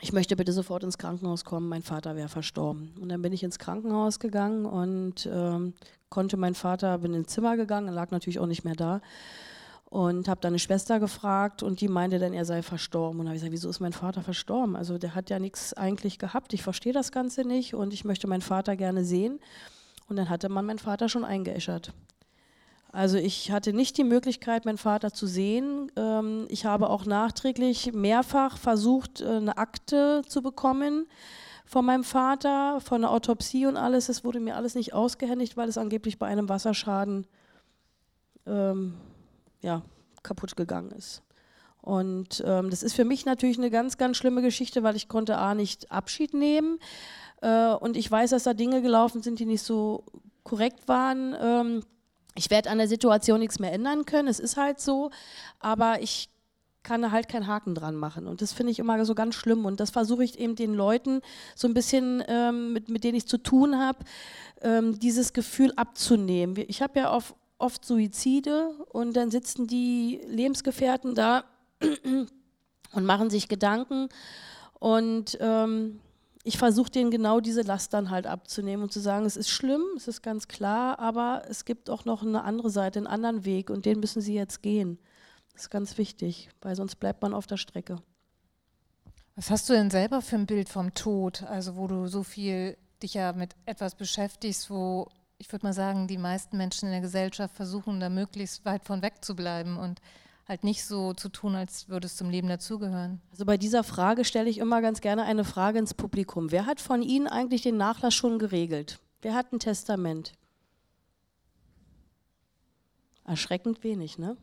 ich 0.00 0.12
möchte 0.12 0.36
bitte 0.36 0.52
sofort 0.52 0.84
ins 0.84 0.98
Krankenhaus 0.98 1.44
kommen, 1.44 1.68
mein 1.68 1.82
Vater 1.82 2.16
wäre 2.16 2.28
verstorben. 2.28 2.92
Und 3.00 3.08
dann 3.08 3.22
bin 3.22 3.32
ich 3.32 3.42
ins 3.42 3.58
Krankenhaus 3.58 4.18
gegangen 4.18 4.66
und 4.66 5.28
ähm, 5.32 5.74
konnte 6.08 6.36
mein 6.36 6.54
Vater, 6.54 6.98
bin 6.98 7.14
ins 7.14 7.32
Zimmer 7.32 7.56
gegangen, 7.56 7.88
er 7.88 7.94
lag 7.94 8.10
natürlich 8.10 8.38
auch 8.38 8.46
nicht 8.46 8.64
mehr 8.64 8.76
da 8.76 9.00
und 9.90 10.28
habe 10.28 10.40
dann 10.40 10.50
eine 10.50 10.58
Schwester 10.58 11.00
gefragt 11.00 11.62
und 11.62 11.80
die 11.80 11.88
meinte 11.88 12.18
dann, 12.18 12.34
er 12.34 12.44
sei 12.44 12.62
verstorben. 12.62 13.20
Und 13.20 13.26
habe 13.26 13.36
ich 13.36 13.40
gesagt, 13.40 13.52
wieso 13.52 13.70
ist 13.70 13.80
mein 13.80 13.94
Vater 13.94 14.22
verstorben? 14.22 14.76
Also 14.76 14.98
der 14.98 15.14
hat 15.14 15.30
ja 15.30 15.38
nichts 15.38 15.72
eigentlich 15.72 16.18
gehabt, 16.18 16.52
ich 16.52 16.62
verstehe 16.62 16.92
das 16.92 17.10
Ganze 17.10 17.44
nicht 17.44 17.74
und 17.74 17.94
ich 17.94 18.04
möchte 18.04 18.26
meinen 18.26 18.42
Vater 18.42 18.76
gerne 18.76 19.04
sehen. 19.04 19.40
Und 20.08 20.16
dann 20.16 20.28
hatte 20.28 20.48
man 20.48 20.66
meinen 20.66 20.78
Vater 20.78 21.08
schon 21.08 21.24
eingeäschert. 21.24 21.92
Also 22.90 23.18
ich 23.18 23.50
hatte 23.50 23.72
nicht 23.72 23.98
die 23.98 24.04
Möglichkeit, 24.04 24.64
meinen 24.64 24.78
Vater 24.78 25.12
zu 25.12 25.26
sehen. 25.26 25.92
Ähm, 25.96 26.46
ich 26.48 26.64
habe 26.64 26.88
auch 26.88 27.04
nachträglich 27.04 27.92
mehrfach 27.92 28.56
versucht, 28.56 29.20
äh, 29.20 29.26
eine 29.26 29.58
Akte 29.58 30.22
zu 30.26 30.42
bekommen 30.42 31.06
von 31.66 31.84
meinem 31.84 32.04
Vater, 32.04 32.80
von 32.80 33.02
der 33.02 33.10
Autopsie 33.10 33.66
und 33.66 33.76
alles. 33.76 34.08
Es 34.08 34.24
wurde 34.24 34.40
mir 34.40 34.56
alles 34.56 34.74
nicht 34.74 34.94
ausgehändigt, 34.94 35.56
weil 35.56 35.68
es 35.68 35.76
angeblich 35.76 36.18
bei 36.18 36.26
einem 36.26 36.48
Wasserschaden 36.48 37.26
ähm, 38.46 38.94
ja, 39.60 39.82
kaputt 40.22 40.56
gegangen 40.56 40.90
ist. 40.92 41.22
Und 41.82 42.42
ähm, 42.46 42.70
das 42.70 42.82
ist 42.82 42.94
für 42.94 43.04
mich 43.04 43.26
natürlich 43.26 43.58
eine 43.58 43.70
ganz, 43.70 43.98
ganz 43.98 44.16
schlimme 44.16 44.40
Geschichte, 44.40 44.82
weil 44.82 44.96
ich 44.96 45.08
konnte 45.08 45.36
A 45.36 45.54
nicht 45.54 45.92
Abschied 45.92 46.32
nehmen 46.32 46.78
äh, 47.42 47.72
und 47.72 47.96
ich 47.96 48.10
weiß, 48.10 48.30
dass 48.30 48.44
da 48.44 48.54
Dinge 48.54 48.82
gelaufen 48.82 49.22
sind, 49.22 49.38
die 49.38 49.46
nicht 49.46 49.62
so 49.62 50.04
korrekt 50.42 50.88
waren. 50.88 51.36
Ähm, 51.40 51.82
ich 52.38 52.50
werde 52.50 52.70
an 52.70 52.78
der 52.78 52.88
Situation 52.88 53.40
nichts 53.40 53.58
mehr 53.58 53.72
ändern 53.72 54.06
können, 54.06 54.28
es 54.28 54.38
ist 54.38 54.56
halt 54.56 54.80
so, 54.80 55.10
aber 55.58 56.00
ich 56.00 56.30
kann 56.84 57.02
da 57.02 57.10
halt 57.10 57.28
keinen 57.28 57.48
Haken 57.48 57.74
dran 57.74 57.96
machen. 57.96 58.26
Und 58.28 58.40
das 58.40 58.52
finde 58.52 58.70
ich 58.70 58.78
immer 58.78 59.04
so 59.04 59.14
ganz 59.14 59.34
schlimm. 59.34 59.66
Und 59.66 59.80
das 59.80 59.90
versuche 59.90 60.24
ich 60.24 60.38
eben 60.38 60.54
den 60.54 60.72
Leuten 60.72 61.20
so 61.54 61.66
ein 61.66 61.74
bisschen, 61.74 62.22
ähm, 62.28 62.72
mit, 62.72 62.88
mit 62.88 63.04
denen 63.04 63.16
ich 63.16 63.26
zu 63.26 63.36
tun 63.38 63.76
habe, 63.76 63.98
ähm, 64.62 64.98
dieses 64.98 65.32
Gefühl 65.32 65.72
abzunehmen. 65.74 66.56
Ich 66.68 66.80
habe 66.80 67.00
ja 67.00 67.12
oft, 67.12 67.34
oft 67.58 67.84
Suizide 67.84 68.70
und 68.90 69.14
dann 69.14 69.30
sitzen 69.30 69.66
die 69.66 70.20
Lebensgefährten 70.28 71.16
da 71.16 71.44
und 72.92 73.04
machen 73.04 73.28
sich 73.28 73.48
Gedanken. 73.48 74.08
Und 74.78 75.36
ähm, 75.40 75.98
ich 76.48 76.56
versuche 76.56 76.90
denen 76.90 77.10
genau 77.10 77.40
diese 77.40 77.60
Last 77.60 77.92
dann 77.92 78.08
halt 78.08 78.26
abzunehmen 78.26 78.82
und 78.82 78.90
zu 78.90 79.00
sagen, 79.00 79.26
es 79.26 79.36
ist 79.36 79.50
schlimm, 79.50 79.82
es 79.98 80.08
ist 80.08 80.22
ganz 80.22 80.48
klar, 80.48 80.98
aber 80.98 81.42
es 81.46 81.66
gibt 81.66 81.90
auch 81.90 82.06
noch 82.06 82.22
eine 82.22 82.42
andere 82.42 82.70
Seite, 82.70 82.98
einen 82.98 83.06
anderen 83.06 83.44
Weg 83.44 83.68
und 83.68 83.84
den 83.84 84.00
müssen 84.00 84.22
sie 84.22 84.32
jetzt 84.32 84.62
gehen. 84.62 84.98
Das 85.52 85.64
ist 85.64 85.70
ganz 85.70 85.98
wichtig, 85.98 86.48
weil 86.62 86.74
sonst 86.74 86.96
bleibt 86.96 87.20
man 87.20 87.34
auf 87.34 87.46
der 87.46 87.58
Strecke. 87.58 87.96
Was 89.36 89.50
hast 89.50 89.68
du 89.68 89.74
denn 89.74 89.90
selber 89.90 90.22
für 90.22 90.36
ein 90.36 90.46
Bild 90.46 90.70
vom 90.70 90.94
Tod, 90.94 91.42
also 91.42 91.76
wo 91.76 91.86
du 91.86 92.06
so 92.06 92.22
viel 92.22 92.78
dich 93.02 93.12
ja 93.12 93.34
mit 93.34 93.54
etwas 93.66 93.94
beschäftigst, 93.94 94.70
wo 94.70 95.06
ich 95.36 95.52
würde 95.52 95.66
mal 95.66 95.74
sagen, 95.74 96.08
die 96.08 96.16
meisten 96.16 96.56
Menschen 96.56 96.86
in 96.86 96.92
der 96.92 97.02
Gesellschaft 97.02 97.54
versuchen, 97.56 98.00
da 98.00 98.08
möglichst 98.08 98.64
weit 98.64 98.86
von 98.86 99.02
weg 99.02 99.22
zu 99.22 99.36
bleiben 99.36 99.76
und 99.76 100.00
halt 100.48 100.64
nicht 100.64 100.84
so 100.84 101.12
zu 101.12 101.28
tun, 101.28 101.54
als 101.54 101.88
würde 101.88 102.06
es 102.06 102.16
zum 102.16 102.30
Leben 102.30 102.48
dazugehören. 102.48 103.20
Also 103.30 103.44
bei 103.44 103.58
dieser 103.58 103.84
Frage 103.84 104.24
stelle 104.24 104.48
ich 104.48 104.58
immer 104.58 104.80
ganz 104.80 105.00
gerne 105.00 105.24
eine 105.24 105.44
Frage 105.44 105.78
ins 105.78 105.92
Publikum. 105.92 106.50
Wer 106.50 106.64
hat 106.64 106.80
von 106.80 107.02
Ihnen 107.02 107.26
eigentlich 107.26 107.62
den 107.62 107.76
Nachlass 107.76 108.14
schon 108.14 108.38
geregelt? 108.38 108.98
Wer 109.20 109.34
hat 109.34 109.52
ein 109.52 109.58
Testament? 109.58 110.32
Erschreckend 113.24 113.84
wenig, 113.84 114.18
ne? 114.18 114.38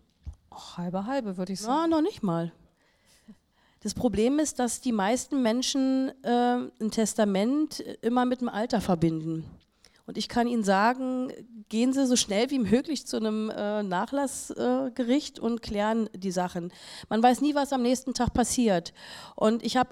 Och, 0.52 0.78
halbe 0.78 1.08
halbe, 1.08 1.38
würde 1.38 1.54
ich 1.54 1.62
sagen. 1.62 1.92
Ja, 1.92 1.98
noch 1.98 2.04
nicht 2.04 2.22
mal. 2.22 2.52
Das 3.80 3.96
Problem 3.96 4.38
ist, 4.40 4.60
dass 4.60 4.82
die 4.82 4.92
meisten 4.92 5.42
Menschen 5.42 6.12
äh, 6.24 6.58
ein 6.82 6.92
Testament 6.92 7.80
immer 8.02 8.26
mit 8.26 8.42
dem 8.42 8.50
Alter 8.50 8.80
verbinden. 8.82 9.46
Und 10.08 10.18
ich 10.18 10.30
kann 10.30 10.48
Ihnen 10.48 10.64
sagen, 10.64 11.32
gehen 11.70 11.94
Sie 11.94 12.06
so 12.06 12.16
schnell 12.16 12.52
wie 12.52 12.60
möglich 12.60 13.08
zu 13.08 13.18
einem 13.18 13.50
äh, 13.50 13.82
Nachlassgericht 13.82 15.40
äh, 15.40 15.42
und 15.42 15.62
klären 15.64 16.10
die 16.14 16.32
Sachen. 16.32 16.72
Man 17.10 17.24
weiß 17.24 17.42
nie, 17.42 17.56
was 17.56 17.74
am 17.74 17.82
nächsten 17.82 18.14
Tag 18.14 18.34
passiert. 18.34 18.94
Und 19.36 19.64
ich 19.64 19.78
habe 19.78 19.90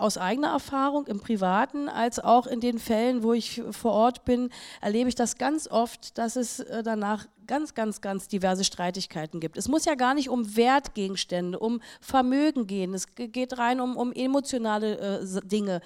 aus 0.00 0.16
eigener 0.16 0.48
Erfahrung 0.48 1.06
im 1.06 1.20
Privaten 1.20 1.88
als 1.88 2.18
auch 2.18 2.46
in 2.46 2.60
den 2.60 2.78
Fällen, 2.78 3.22
wo 3.22 3.34
ich 3.34 3.62
vor 3.70 3.92
Ort 3.92 4.24
bin, 4.24 4.50
erlebe 4.80 5.08
ich 5.08 5.14
das 5.14 5.36
ganz 5.36 5.68
oft, 5.68 6.16
dass 6.16 6.36
es 6.36 6.60
äh, 6.60 6.82
danach 6.82 7.26
ganz, 7.50 7.74
ganz, 7.74 8.00
ganz 8.00 8.28
diverse 8.28 8.62
Streitigkeiten 8.62 9.40
gibt. 9.40 9.56
Es 9.56 9.66
muss 9.66 9.84
ja 9.84 9.96
gar 9.96 10.14
nicht 10.14 10.28
um 10.28 10.54
Wertgegenstände, 10.54 11.58
um 11.58 11.80
Vermögen 12.00 12.68
gehen. 12.68 12.94
Es 12.94 13.06
geht 13.16 13.58
rein 13.58 13.80
um, 13.80 13.96
um 13.96 14.12
emotionale 14.12 15.18
äh, 15.18 15.40
Dinge. 15.48 15.80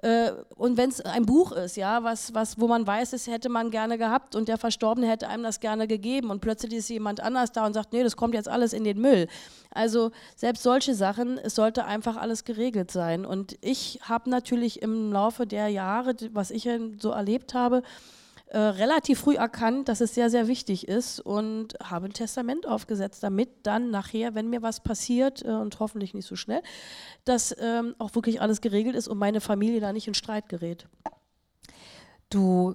Äh, 0.00 0.32
und 0.56 0.78
wenn 0.78 0.88
es 0.88 1.02
ein 1.02 1.26
Buch 1.26 1.52
ist, 1.52 1.76
ja, 1.76 2.02
was, 2.02 2.32
was, 2.32 2.58
wo 2.58 2.66
man 2.66 2.86
weiß, 2.86 3.10
das 3.10 3.26
hätte 3.26 3.50
man 3.50 3.70
gerne 3.70 3.98
gehabt 3.98 4.34
und 4.34 4.48
der 4.48 4.56
Verstorbene 4.56 5.06
hätte 5.06 5.28
einem 5.28 5.42
das 5.42 5.60
gerne 5.60 5.86
gegeben 5.86 6.30
und 6.30 6.40
plötzlich 6.40 6.72
ist 6.72 6.88
jemand 6.88 7.20
anders 7.20 7.52
da 7.52 7.66
und 7.66 7.74
sagt, 7.74 7.92
nee, 7.92 8.02
das 8.02 8.16
kommt 8.16 8.32
jetzt 8.32 8.48
alles 8.48 8.72
in 8.72 8.84
den 8.84 8.98
Müll. 8.98 9.28
Also 9.68 10.12
selbst 10.34 10.62
solche 10.62 10.94
Sachen, 10.94 11.36
es 11.36 11.54
sollte 11.54 11.84
einfach 11.84 12.16
alles 12.16 12.44
geregelt 12.44 12.90
sein. 12.90 13.26
Und 13.26 13.58
ich 13.60 14.00
habe 14.00 14.30
natürlich 14.30 14.80
im 14.80 15.12
Laufe 15.12 15.46
der 15.46 15.68
Jahre, 15.68 16.16
was 16.32 16.50
ich 16.50 16.66
so 16.98 17.10
erlebt 17.10 17.52
habe, 17.52 17.82
äh, 18.52 18.58
relativ 18.58 19.20
früh 19.20 19.36
erkannt, 19.36 19.88
dass 19.88 20.02
es 20.02 20.14
sehr, 20.14 20.28
sehr 20.28 20.46
wichtig 20.46 20.86
ist 20.86 21.20
und 21.20 21.74
habe 21.82 22.04
ein 22.04 22.12
Testament 22.12 22.66
aufgesetzt, 22.66 23.22
damit 23.22 23.48
dann 23.62 23.90
nachher, 23.90 24.34
wenn 24.34 24.50
mir 24.50 24.60
was 24.60 24.80
passiert 24.80 25.42
äh, 25.42 25.48
und 25.48 25.80
hoffentlich 25.80 26.12
nicht 26.12 26.26
so 26.26 26.36
schnell, 26.36 26.62
dass 27.24 27.56
ähm, 27.58 27.94
auch 27.98 28.14
wirklich 28.14 28.42
alles 28.42 28.60
geregelt 28.60 28.94
ist 28.94 29.08
und 29.08 29.16
meine 29.16 29.40
Familie 29.40 29.80
da 29.80 29.94
nicht 29.94 30.06
in 30.06 30.12
Streit 30.12 30.50
gerät. 30.50 30.86
Du 32.28 32.74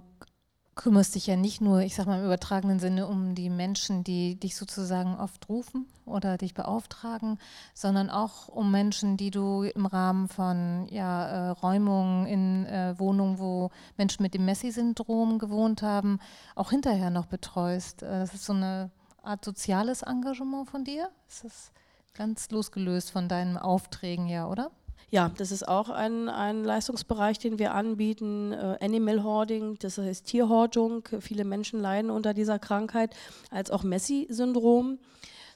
kümmerst 0.77 1.15
dich 1.15 1.27
ja 1.27 1.35
nicht 1.35 1.59
nur, 1.59 1.81
ich 1.81 1.95
sag 1.95 2.05
mal 2.07 2.19
im 2.19 2.25
übertragenen 2.25 2.79
Sinne, 2.79 3.07
um 3.07 3.35
die 3.35 3.49
Menschen, 3.49 4.05
die 4.05 4.39
dich 4.39 4.55
sozusagen 4.55 5.17
oft 5.17 5.49
rufen 5.49 5.85
oder 6.05 6.37
dich 6.37 6.53
beauftragen, 6.53 7.39
sondern 7.73 8.09
auch 8.09 8.47
um 8.47 8.71
Menschen, 8.71 9.17
die 9.17 9.31
du 9.31 9.63
im 9.63 9.85
Rahmen 9.85 10.29
von 10.29 10.87
ja, 10.89 11.25
äh, 11.25 11.49
Räumungen 11.49 12.25
in 12.27 12.65
äh, 12.67 12.97
Wohnungen, 12.97 13.39
wo 13.39 13.71
Menschen 13.97 14.23
mit 14.23 14.33
dem 14.33 14.45
Messi-Syndrom 14.45 15.39
gewohnt 15.39 15.81
haben, 15.81 16.19
auch 16.55 16.69
hinterher 16.69 17.09
noch 17.09 17.25
betreust. 17.25 18.03
Äh, 18.03 18.19
das 18.19 18.33
ist 18.33 18.45
so 18.45 18.53
eine 18.53 18.91
Art 19.23 19.43
soziales 19.43 20.03
Engagement 20.03 20.69
von 20.69 20.85
dir? 20.85 21.09
Ist 21.27 21.43
das 21.43 21.71
ganz 22.13 22.49
losgelöst 22.49 23.11
von 23.11 23.27
deinen 23.27 23.57
Aufträgen, 23.57 24.27
ja, 24.27 24.47
oder? 24.47 24.71
Ja, 25.09 25.31
das 25.37 25.53
ist 25.53 25.65
auch 25.65 25.89
ein, 25.89 26.27
ein 26.27 26.65
Leistungsbereich, 26.65 27.39
den 27.39 27.59
wir 27.59 27.73
anbieten. 27.73 28.51
Äh, 28.51 28.77
Animal 28.81 29.23
Hoarding, 29.23 29.77
das 29.79 29.97
heißt 29.97 30.25
Tierhortung. 30.25 31.07
Viele 31.21 31.45
Menschen 31.45 31.79
leiden 31.79 32.11
unter 32.11 32.33
dieser 32.33 32.59
Krankheit, 32.59 33.15
als 33.49 33.71
auch 33.71 33.83
Messi-Syndrom. 33.83 34.99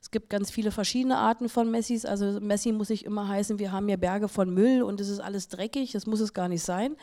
Es 0.02 0.10
gibt 0.10 0.30
ganz 0.30 0.50
viele 0.50 0.72
verschiedene 0.72 1.18
Arten 1.18 1.50
von 1.50 1.70
Messis. 1.70 2.06
Also 2.06 2.40
Messi 2.40 2.72
muss 2.72 2.90
nicht 2.90 3.06
immer 3.06 3.28
heißen, 3.28 3.60
wir 3.60 3.72
haben 3.74 3.88
hier 3.88 3.98
Berge 3.98 4.30
von 4.30 4.54
Müll 4.54 4.82
und 4.84 5.02
es 5.02 5.10
ist 5.10 5.20
alles 5.20 5.50
dreckig. 5.50 5.92
Das 5.92 6.08
muss 6.08 6.22
es 6.22 6.34
gar 6.34 6.48
nicht 6.48 6.64
sein. 6.64 6.96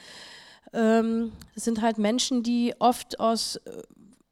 Ähm, 0.73 1.33
es 1.55 1.65
sind 1.65 1.83
halt 1.83 1.99
Menschen, 1.99 2.43
die 2.43 2.75
oft 2.79 3.21
aus 3.21 3.57
äh, 3.57 3.83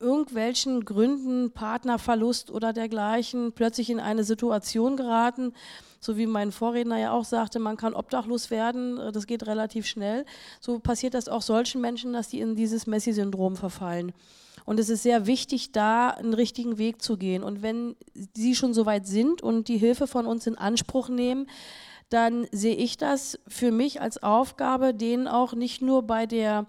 irgendwelchen 0.01 0.85
Gründen, 0.85 1.53
Partnerverlust 1.53 2.51
oder 2.51 2.73
dergleichen, 2.73 3.53
plötzlich 3.53 3.89
in 3.89 4.01
eine 4.01 4.25
Situation 4.25 4.97
geraten, 4.97 5.53
so 6.01 6.17
wie 6.17 6.27
mein 6.27 6.53
Vorredner 6.53 6.99
ja 6.99 7.13
auch 7.13 7.25
sagte, 7.25 7.59
man 7.59 7.77
kann 7.77 7.95
obdachlos 7.95 8.51
werden, 8.51 8.99
äh, 8.99 9.13
das 9.13 9.27
geht 9.27 9.47
relativ 9.47 9.87
schnell. 9.87 10.25
So 10.61 10.79
passiert 10.79 11.15
das 11.15 11.29
auch 11.29 11.43
solchen 11.43 11.81
Menschen, 11.81 12.13
dass 12.13 12.29
die 12.29 12.41
in 12.41 12.57
dieses 12.57 12.87
Messi-Syndrom 12.87 13.57
verfallen. 13.57 14.13
Und 14.65 14.81
es 14.81 14.89
ist 14.89 15.05
sehr 15.05 15.27
wichtig, 15.27 15.73
da 15.73 16.11
einen 16.11 16.35
richtigen 16.35 16.77
Weg 16.77 17.01
zu 17.01 17.17
gehen. 17.17 17.45
Und 17.45 17.63
wenn 17.63 17.95
Sie 18.35 18.57
schon 18.57 18.75
so 18.75 18.85
weit 18.85 19.07
sind 19.07 19.41
und 19.41 19.69
die 19.69 19.79
Hilfe 19.79 20.07
von 20.07 20.27
uns 20.27 20.47
in 20.47 20.59
Anspruch 20.59 21.09
nehmen, 21.09 21.47
dann 22.09 22.47
sehe 22.53 22.75
ich 22.75 22.97
das 22.97 23.39
für 23.47 23.71
mich 23.71 24.01
als 24.01 24.23
Aufgabe, 24.23 24.93
denen 24.93 25.29
auch 25.29 25.55
nicht 25.55 25.83
nur 25.83 26.03
bei 26.03 26.27
der 26.27 26.67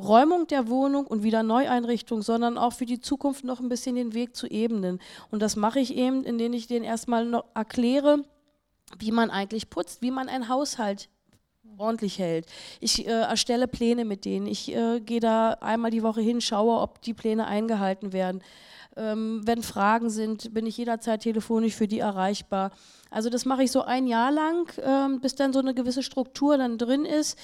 Räumung 0.00 0.46
der 0.46 0.68
Wohnung 0.68 1.06
und 1.06 1.22
wieder 1.22 1.42
Neueinrichtung, 1.42 2.22
sondern 2.22 2.58
auch 2.58 2.72
für 2.72 2.86
die 2.86 3.00
Zukunft 3.00 3.44
noch 3.44 3.60
ein 3.60 3.68
bisschen 3.68 3.96
den 3.96 4.14
Weg 4.14 4.34
zu 4.34 4.46
ebnen. 4.46 4.98
Und 5.30 5.42
das 5.42 5.56
mache 5.56 5.80
ich 5.80 5.94
eben, 5.94 6.24
indem 6.24 6.52
ich 6.52 6.66
denen 6.66 6.84
erstmal 6.84 7.26
noch 7.26 7.44
erkläre, 7.54 8.24
wie 8.98 9.12
man 9.12 9.30
eigentlich 9.30 9.70
putzt, 9.70 10.02
wie 10.02 10.10
man 10.10 10.28
einen 10.28 10.48
Haushalt 10.48 11.08
ordentlich 11.78 12.18
hält. 12.18 12.46
Ich 12.80 13.06
äh, 13.06 13.10
erstelle 13.10 13.68
Pläne 13.68 14.04
mit 14.04 14.24
denen. 14.24 14.46
Ich 14.46 14.74
äh, 14.74 15.00
gehe 15.00 15.20
da 15.20 15.52
einmal 15.60 15.90
die 15.90 16.02
Woche 16.02 16.20
hin, 16.20 16.40
schaue, 16.40 16.80
ob 16.80 17.00
die 17.02 17.14
Pläne 17.14 17.46
eingehalten 17.46 18.12
werden. 18.12 18.42
Ähm, 18.96 19.42
wenn 19.44 19.62
Fragen 19.62 20.10
sind, 20.10 20.52
bin 20.52 20.66
ich 20.66 20.76
jederzeit 20.76 21.22
telefonisch 21.22 21.74
für 21.74 21.88
die 21.88 22.00
erreichbar. 22.00 22.72
Also 23.10 23.30
das 23.30 23.44
mache 23.44 23.62
ich 23.62 23.72
so 23.72 23.82
ein 23.82 24.06
Jahr 24.06 24.30
lang, 24.30 24.72
ähm, 24.82 25.20
bis 25.20 25.34
dann 25.34 25.52
so 25.52 25.60
eine 25.60 25.74
gewisse 25.74 26.02
Struktur 26.02 26.58
dann 26.58 26.76
drin 26.76 27.04
ist. 27.04 27.38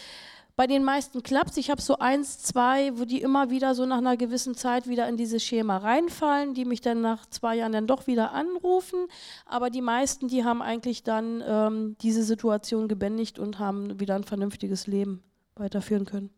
Bei 0.56 0.66
den 0.66 0.84
meisten 0.84 1.22
klappt 1.22 1.50
es. 1.50 1.58
Ich 1.58 1.70
habe 1.70 1.82
so 1.82 1.98
eins, 1.98 2.38
zwei, 2.38 2.98
wo 2.98 3.04
die 3.04 3.20
immer 3.20 3.50
wieder 3.50 3.74
so 3.74 3.84
nach 3.84 3.98
einer 3.98 4.16
gewissen 4.16 4.54
Zeit 4.54 4.88
wieder 4.88 5.06
in 5.06 5.18
dieses 5.18 5.44
Schema 5.44 5.76
reinfallen, 5.76 6.54
die 6.54 6.64
mich 6.64 6.80
dann 6.80 7.02
nach 7.02 7.26
zwei 7.26 7.56
Jahren 7.56 7.72
dann 7.72 7.86
doch 7.86 8.06
wieder 8.06 8.32
anrufen. 8.32 9.06
Aber 9.44 9.68
die 9.68 9.82
meisten, 9.82 10.28
die 10.28 10.44
haben 10.44 10.62
eigentlich 10.62 11.02
dann 11.02 11.44
ähm, 11.46 11.96
diese 12.00 12.22
Situation 12.22 12.88
gebändigt 12.88 13.38
und 13.38 13.58
haben 13.58 14.00
wieder 14.00 14.14
ein 14.14 14.24
vernünftiges 14.24 14.86
Leben 14.86 15.22
weiterführen 15.56 16.06
können. 16.06 16.30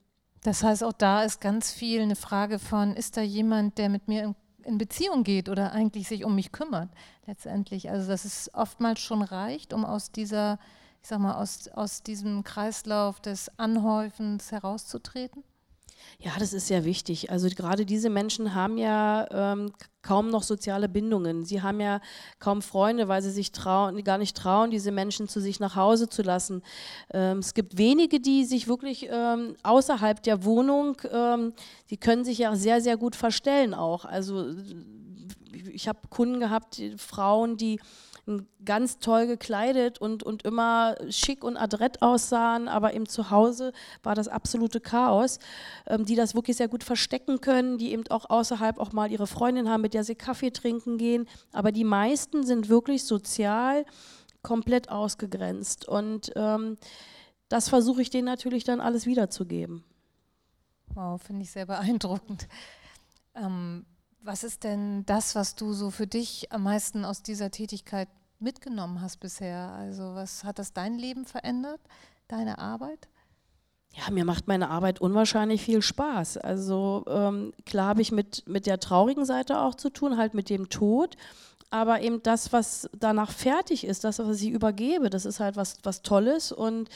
Das 0.43 0.65
heißt, 0.65 0.83
auch 0.83 0.93
da 0.93 1.23
ist 1.23 1.41
ganz 1.41 1.73
viel 1.73 2.01
eine 2.01 2.17
Frage 2.17 2.59
von, 2.59 2.95
ist 2.95 3.17
da 3.17 3.23
jemand, 3.23 3.79
der 3.79 3.89
mit 3.89 4.09
mir 4.09 4.25
in, 4.25 4.35
in 4.65 4.79
Beziehung 4.79 5.23
geht 5.23 5.49
oder 5.49 5.71
eigentlich 5.71 6.09
sich 6.09 6.25
um 6.25 6.35
mich 6.35 6.51
kümmert 6.51 6.89
letztendlich? 7.27 7.89
Also 7.89 8.09
dass 8.09 8.25
es 8.25 8.51
oftmals 8.53 8.99
schon 8.99 9.23
reicht, 9.23 9.73
um 9.73 9.85
aus 9.85 10.11
dieser 10.11 10.59
ich 11.09 11.11
sag 11.11 11.21
mal, 11.21 11.37
aus, 11.37 11.69
aus 11.69 12.03
diesem 12.03 12.45
Kreislauf 12.45 13.19
des 13.19 13.51
Anhäufens 13.59 14.53
herauszutreten? 14.53 15.43
Ja, 16.19 16.33
das 16.39 16.53
ist 16.53 16.67
sehr 16.67 16.85
wichtig. 16.85 17.31
Also 17.31 17.49
gerade 17.49 17.87
diese 17.87 18.11
Menschen 18.11 18.55
haben 18.55 18.77
ja 18.77 19.27
ähm, 19.31 19.73
kaum 20.03 20.31
noch 20.31 20.43
soziale 20.43 20.89
Bindungen. 20.89 21.45
Sie 21.45 21.63
haben 21.63 21.81
ja 21.81 22.01
kaum 22.39 22.63
Freunde, 22.63 23.09
weil 23.09 23.23
sie 23.23 23.31
sich 23.31 23.53
trauen, 23.53 24.03
gar 24.05 24.19
nicht 24.19 24.37
trauen, 24.37 24.71
diese 24.71 24.93
Menschen 24.93 25.29
zu 25.29 25.41
sich 25.41 25.61
nach 25.61 25.77
Hause 25.77 26.09
zu 26.09 26.23
lassen. 26.23 26.63
Ähm, 27.13 27.39
es 27.39 27.55
gibt 27.55 27.79
wenige, 27.79 28.21
die 28.21 28.45
sich 28.45 28.69
wirklich 28.69 29.09
ähm, 29.11 29.57
außerhalb 29.63 30.23
der 30.23 30.45
Wohnung, 30.45 30.97
ähm, 31.11 31.53
die 31.91 31.97
können 31.97 32.25
sich 32.25 32.39
ja 32.39 32.55
sehr, 32.57 32.81
sehr 32.81 32.97
gut 32.97 33.17
verstellen 33.17 33.75
auch. 33.75 34.05
Also 34.05 34.55
ich 35.73 35.89
habe 35.89 36.01
Kunden 36.09 36.41
gehabt, 36.41 36.81
Frauen, 36.97 37.57
die 37.57 37.81
ganz 38.65 38.99
toll 38.99 39.27
gekleidet 39.27 39.99
und, 40.01 40.23
und 40.23 40.43
immer 40.43 40.97
schick 41.09 41.45
und 41.45 41.57
adrett 41.57 42.03
aussahen, 42.03 42.69
aber 42.69 42.95
eben 42.95 43.07
zu 43.07 43.31
Hause 43.31 43.73
war 44.03 44.15
das 44.15 44.29
absolute 44.29 44.81
Chaos, 44.81 45.39
ähm, 45.87 46.05
die 46.05 46.15
das 46.15 46.35
wirklich 46.35 46.57
sehr 46.57 46.69
gut 46.69 46.85
verstecken 46.85 47.41
können, 47.41 47.79
die 47.79 47.93
eben 47.93 48.05
auch 48.11 48.29
außerhalb 48.29 48.79
auch 48.79 48.93
mal 48.93 49.11
ihre 49.11 49.27
Freundin 49.27 49.69
haben, 49.69 49.81
mit 49.81 49.95
der 49.95 49.98
sie 50.05 50.15
Kaffee 50.15 50.51
trinken 50.51 50.99
gehen. 50.99 51.29
Aber 51.53 51.73
die 51.73 51.85
meisten 51.85 52.45
sind 52.45 52.69
wirklich 52.69 53.05
sozial 53.05 53.85
komplett 54.43 54.89
ausgegrenzt. 54.89 55.87
Und 55.87 56.33
ähm, 56.37 56.77
das 57.49 57.69
versuche 57.69 58.03
ich 58.03 58.11
denen 58.11 58.27
natürlich 58.27 58.65
dann 58.65 58.81
alles 58.81 59.07
wiederzugeben. 59.07 59.85
Wow, 60.95 61.21
finde 61.21 61.43
ich 61.43 61.51
sehr 61.51 61.67
beeindruckend. 61.67 62.49
Ähm, 63.35 63.85
was 64.21 64.45
ist 64.45 64.65
denn 64.65 65.07
das, 65.07 65.35
was 65.35 65.55
du 65.55 65.73
so 65.73 65.91
für 65.91 66.07
dich 66.07 66.51
am 66.53 66.65
meisten 66.65 67.05
aus 67.05 67.23
dieser 67.23 67.51
Tätigkeit 67.51 68.09
mitgenommen 68.39 69.01
hast 69.01 69.19
bisher? 69.19 69.73
Also 69.73 70.15
was 70.15 70.45
hat 70.45 70.59
das 70.59 70.73
dein 70.73 70.99
Leben 70.99 71.25
verändert, 71.25 71.81
deine 72.27 72.59
Arbeit? 72.59 73.09
Ja, 73.95 74.13
mir 74.13 74.25
macht 74.25 74.47
meine 74.47 74.71
Arbeit 74.71 75.01
unwahrscheinlich 75.01 75.63
viel 75.63 75.83
Spaß. 75.83 76.39
Also 76.39 77.05
ähm, 77.09 77.53
klar 77.67 77.89
habe 77.89 78.03
ich 78.03 78.13
mit, 78.13 78.45
mit 78.47 78.67
der 78.67 78.79
traurigen 78.79 79.25
Seite 79.25 79.61
auch 79.61 79.75
zu 79.75 79.91
tun, 79.91 80.17
halt 80.17 80.35
mit 80.35 80.51
dem 80.51 80.69
Tod 80.69 81.17
aber 81.71 82.01
eben 82.01 82.23
das, 82.23 82.53
was 82.53 82.89
danach 82.99 83.31
fertig 83.31 83.85
ist, 83.85 84.05
das, 84.05 84.19
was 84.19 84.41
ich 84.41 84.51
übergebe, 84.51 85.11
das 85.11 85.27
ist 85.27 85.39
halt 85.39 85.57
was, 85.57 85.77
was 85.83 86.01
Tolles. 86.01 86.51
Und 86.51 86.89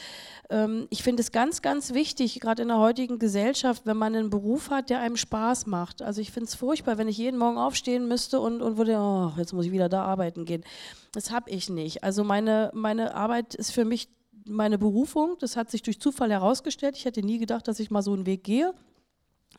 ähm, 0.49 0.87
ich 0.89 1.03
finde 1.03 1.21
es 1.21 1.31
ganz, 1.31 1.61
ganz 1.61 1.93
wichtig, 1.93 2.39
gerade 2.39 2.63
in 2.63 2.69
der 2.69 2.79
heutigen 2.79 3.19
Gesellschaft, 3.19 3.83
wenn 3.85 3.97
man 3.97 4.15
einen 4.15 4.31
Beruf 4.31 4.71
hat, 4.71 4.89
der 4.89 4.99
einem 4.99 5.17
Spaß 5.17 5.67
macht. 5.67 6.01
Also 6.01 6.21
ich 6.21 6.31
finde 6.31 6.47
es 6.47 6.55
furchtbar, 6.55 6.97
wenn 6.97 7.07
ich 7.07 7.17
jeden 7.17 7.37
Morgen 7.37 7.57
aufstehen 7.57 8.07
müsste 8.07 8.39
und, 8.39 8.61
und 8.61 8.77
würde, 8.77 8.97
oh, 8.97 9.31
jetzt 9.37 9.53
muss 9.53 9.65
ich 9.65 9.71
wieder 9.71 9.89
da 9.89 10.05
arbeiten 10.05 10.45
gehen. 10.45 10.63
Das 11.11 11.29
habe 11.29 11.51
ich 11.51 11.69
nicht. 11.69 12.03
Also 12.03 12.23
meine, 12.23 12.71
meine 12.73 13.13
Arbeit 13.13 13.53
ist 13.53 13.71
für 13.71 13.85
mich 13.85 14.09
meine 14.45 14.77
Berufung. 14.77 15.37
Das 15.39 15.55
hat 15.55 15.69
sich 15.71 15.81
durch 15.81 15.99
Zufall 15.99 16.31
herausgestellt. 16.31 16.95
Ich 16.95 17.05
hätte 17.05 17.21
nie 17.21 17.37
gedacht, 17.37 17.67
dass 17.67 17.79
ich 17.79 17.91
mal 17.91 18.01
so 18.01 18.13
einen 18.13 18.25
Weg 18.25 18.43
gehe. 18.43 18.73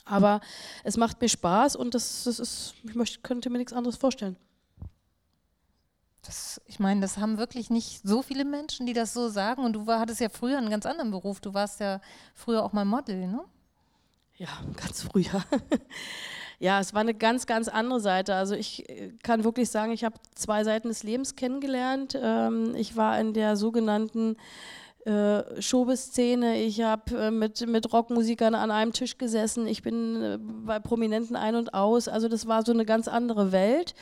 Aber 0.04 0.40
es 0.82 0.96
macht 0.96 1.20
mir 1.20 1.28
Spaß 1.28 1.76
und 1.76 1.94
das, 1.94 2.24
das 2.24 2.38
ist, 2.38 2.74
ich 2.82 2.94
möchte, 2.94 3.20
könnte 3.20 3.48
mir 3.48 3.58
nichts 3.58 3.72
anderes 3.72 3.96
vorstellen. 3.96 4.36
Das, 6.22 6.60
ich 6.66 6.78
meine, 6.78 7.00
das 7.00 7.18
haben 7.18 7.38
wirklich 7.38 7.70
nicht 7.70 8.00
so 8.02 8.22
viele 8.22 8.44
Menschen, 8.44 8.86
die 8.86 8.92
das 8.92 9.12
so 9.12 9.28
sagen. 9.28 9.64
Und 9.64 9.74
du 9.74 9.86
war, 9.86 10.00
hattest 10.00 10.20
ja 10.20 10.28
früher 10.28 10.58
einen 10.58 10.70
ganz 10.70 10.86
anderen 10.86 11.10
Beruf. 11.10 11.40
Du 11.40 11.52
warst 11.52 11.80
ja 11.80 12.00
früher 12.34 12.62
auch 12.64 12.72
mal 12.72 12.84
Model, 12.84 13.26
ne? 13.26 13.44
Ja, 14.36 14.48
ganz 14.76 15.02
früher. 15.02 15.44
ja, 16.64 16.80
es 16.80 16.94
war 16.94 17.02
eine 17.02 17.12
ganz, 17.12 17.44
ganz 17.44 17.68
andere 17.68 18.00
Seite. 18.00 18.34
Also 18.34 18.54
ich 18.54 18.88
äh, 18.88 19.12
kann 19.22 19.44
wirklich 19.44 19.68
sagen, 19.68 19.92
ich 19.92 20.02
habe 20.02 20.16
zwei 20.34 20.64
Seiten 20.64 20.88
des 20.88 21.02
Lebens 21.02 21.36
kennengelernt. 21.36 22.18
Ähm, 22.18 22.74
ich 22.74 22.96
war 22.96 23.20
in 23.20 23.34
der 23.34 23.56
sogenannten 23.56 24.36
äh, 25.04 25.60
Showbiz-Szene. 25.60 26.62
Ich 26.62 26.80
habe 26.80 27.18
äh, 27.18 27.30
mit, 27.30 27.66
mit 27.66 27.92
Rockmusikern 27.92 28.54
an 28.54 28.70
einem 28.70 28.94
Tisch 28.94 29.18
gesessen. 29.18 29.66
Ich 29.66 29.82
bin 29.82 30.22
äh, 30.22 30.38
bei 30.40 30.80
Prominenten 30.80 31.36
ein 31.36 31.54
und 31.54 31.74
aus. 31.74 32.08
Also 32.08 32.28
das 32.28 32.46
war 32.46 32.64
so 32.64 32.72
eine 32.72 32.86
ganz 32.86 33.08
andere 33.08 33.52
Welt 33.52 33.94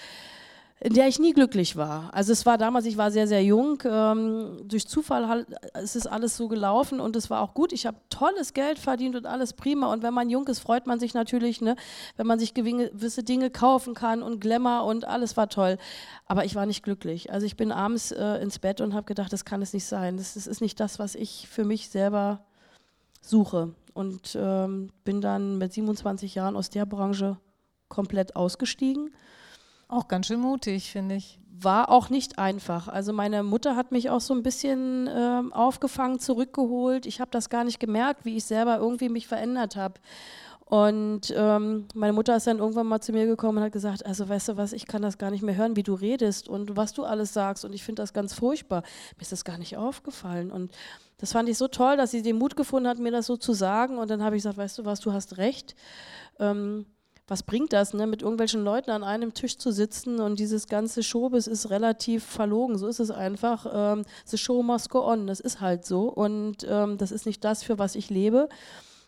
in 0.85 0.95
der 0.95 1.07
ich 1.07 1.21
nie 1.21 1.33
glücklich 1.33 1.77
war. 1.77 2.13
Also 2.13 2.33
es 2.33 2.45
war 2.45 2.59
damals, 2.59 2.87
ich 2.87 2.97
war 2.97 3.13
sehr, 3.13 3.29
sehr 3.29 3.43
jung. 3.45 3.81
Ähm, 3.85 4.57
durch 4.65 4.89
Zufall 4.89 5.47
ist 5.81 5.95
es 5.95 6.09
alles 6.09 6.37
so 6.37 6.49
gelaufen 6.49 6.99
und 6.99 7.15
es 7.15 7.31
war 7.31 7.41
auch 7.41 7.55
gut. 7.55 7.73
Ich 7.73 7.87
habe 7.87 7.99
tolles 8.11 8.53
Geld 8.53 8.81
verdient 8.81 9.15
und 9.15 9.25
alles 9.25 9.53
prima. 9.53 9.93
Und 9.93 10.03
wenn 10.03 10.13
man 10.13 10.29
jung 10.29 10.45
ist, 10.49 10.59
freut 10.59 10.89
man 10.89 10.99
sich 10.99 11.15
natürlich, 11.15 11.61
ne, 11.61 11.77
wenn 12.17 12.27
man 12.27 12.41
sich 12.41 12.53
gewisse 12.53 13.23
Dinge 13.23 13.51
kaufen 13.51 13.95
kann 13.95 14.25
und 14.25 14.41
Glamour 14.41 14.83
und 14.83 15.05
alles 15.05 15.37
war 15.37 15.49
toll. 15.49 15.79
Aber 16.27 16.45
ich 16.45 16.57
war 16.57 16.67
nicht 16.67 16.83
glücklich. 16.83 17.33
Also 17.33 17.47
ich 17.47 17.57
bin 17.57 17.71
abends 17.71 18.11
äh, 18.11 18.43
ins 18.43 18.59
Bett 18.59 18.81
und 18.81 18.93
habe 18.93 19.07
gedacht, 19.07 19.33
das 19.33 19.45
kann 19.45 19.63
es 19.63 19.73
nicht 19.73 19.87
sein. 19.87 20.17
Das, 20.17 20.35
das, 20.35 20.49
ist 20.49 20.61
nicht 20.61 20.81
das, 20.81 20.99
was 20.99 21.15
ich 21.15 21.47
für 21.49 21.65
mich 21.65 21.91
selber 21.91 22.45
suche. 23.21 23.73
Und 23.95 24.37
ähm, 24.37 24.91
bin 25.05 25.21
dann 25.21 25.59
mit 25.59 25.73
27 25.73 26.35
Jahren 26.35 26.57
aus 26.57 26.71
der 26.71 26.87
Branche 26.87 27.37
komplett 27.89 28.35
ausgestiegen 28.35 29.13
auch 29.93 30.09
ganz 30.09 30.27
schön 30.27 30.41
mutig, 30.41 30.91
finde 30.91 31.17
ich. 31.17 31.39
War 31.61 31.91
auch 31.91 32.11
nicht 32.11 32.39
einfach. 32.39 32.89
Also 32.89 33.13
meine 33.13 33.43
Mutter 33.43 33.77
hat 33.77 33.93
mich 33.93 34.11
auch 34.11 34.21
so 34.21 34.35
ein 34.35 34.43
bisschen 34.43 35.07
äh, 35.07 35.43
aufgefangen, 35.53 36.19
zurückgeholt. 36.19 37.07
Ich 37.07 37.21
habe 37.21 37.31
das 37.31 37.51
gar 37.51 37.63
nicht 37.63 37.79
gemerkt, 37.79 38.25
wie 38.25 38.37
ich 38.37 38.45
selber 38.45 38.79
irgendwie 38.79 39.09
mich 39.09 39.29
verändert 39.29 39.77
habe. 39.77 40.01
Und 40.73 41.33
ähm, 41.37 41.87
meine 41.93 42.15
Mutter 42.15 42.35
ist 42.35 42.47
dann 42.47 42.59
irgendwann 42.59 42.87
mal 42.87 43.01
zu 43.03 43.13
mir 43.13 43.27
gekommen 43.27 43.59
und 43.59 43.65
hat 43.65 43.73
gesagt, 43.73 44.07
also 44.07 44.27
weißt 44.27 44.49
du 44.49 44.57
was, 44.57 44.73
ich 44.73 44.87
kann 44.87 45.03
das 45.03 45.19
gar 45.19 45.31
nicht 45.31 45.43
mehr 45.43 45.55
hören, 45.55 45.77
wie 45.77 45.83
du 45.83 45.93
redest 45.93 46.49
und 46.49 46.79
was 46.79 46.95
du 46.95 47.05
alles 47.05 47.35
sagst 47.35 47.67
und 47.67 47.75
ich 47.75 47.85
finde 47.85 48.01
das 48.01 48.15
ganz 48.15 48.33
furchtbar. 48.33 48.83
Mir 49.17 49.21
ist 49.21 49.33
das 49.33 49.45
gar 49.45 49.59
nicht 49.59 49.77
aufgefallen 49.77 50.51
und 50.51 50.73
das 51.19 51.33
fand 51.33 51.51
ich 51.51 51.59
so 51.59 51.69
toll, 51.69 51.99
dass 51.99 52.11
sie 52.11 52.23
den 52.23 52.39
Mut 52.39 52.57
gefunden 52.57 52.89
hat, 52.89 52.99
mir 52.99 53.13
das 53.13 53.27
so 53.27 53.37
zu 53.37 53.53
sagen 53.53 53.99
und 53.99 54.11
dann 54.11 54.23
habe 54.25 54.35
ich 54.37 54.43
gesagt, 54.43 54.57
weißt 54.57 54.79
du 54.79 54.87
was, 54.87 55.01
du 55.01 55.13
hast 55.13 55.37
recht. 55.37 55.77
Ähm, 56.39 56.87
was 57.29 57.43
bringt 57.43 57.73
das, 57.73 57.95
ne, 57.95 58.07
mit 58.07 58.23
irgendwelchen 58.23 58.65
Leuten 58.65 58.91
an 58.91 59.05
einem 59.05 59.33
Tisch 59.33 59.57
zu 59.57 59.71
sitzen 59.71 60.21
und 60.21 60.39
dieses 60.39 60.67
ganze 60.67 61.03
Showbiz 61.03 61.47
ist 61.47 61.71
relativ 61.71 62.25
verlogen, 62.25 62.79
so 62.79 62.89
ist 62.89 63.01
es 63.01 63.11
einfach. 63.11 63.67
Ähm, 63.73 64.05
the 64.27 64.39
show 64.39 64.63
must 64.63 64.91
go 64.91 65.07
on, 65.07 65.27
das 65.27 65.41
ist 65.41 65.61
halt 65.61 65.87
so 65.87 66.09
und 66.09 66.67
ähm, 66.69 66.99
das 66.99 67.13
ist 67.13 67.27
nicht 67.27 67.45
das, 67.45 67.63
für 67.63 67.79
was 67.79 67.95
ich 67.95 68.11
lebe 68.11 68.49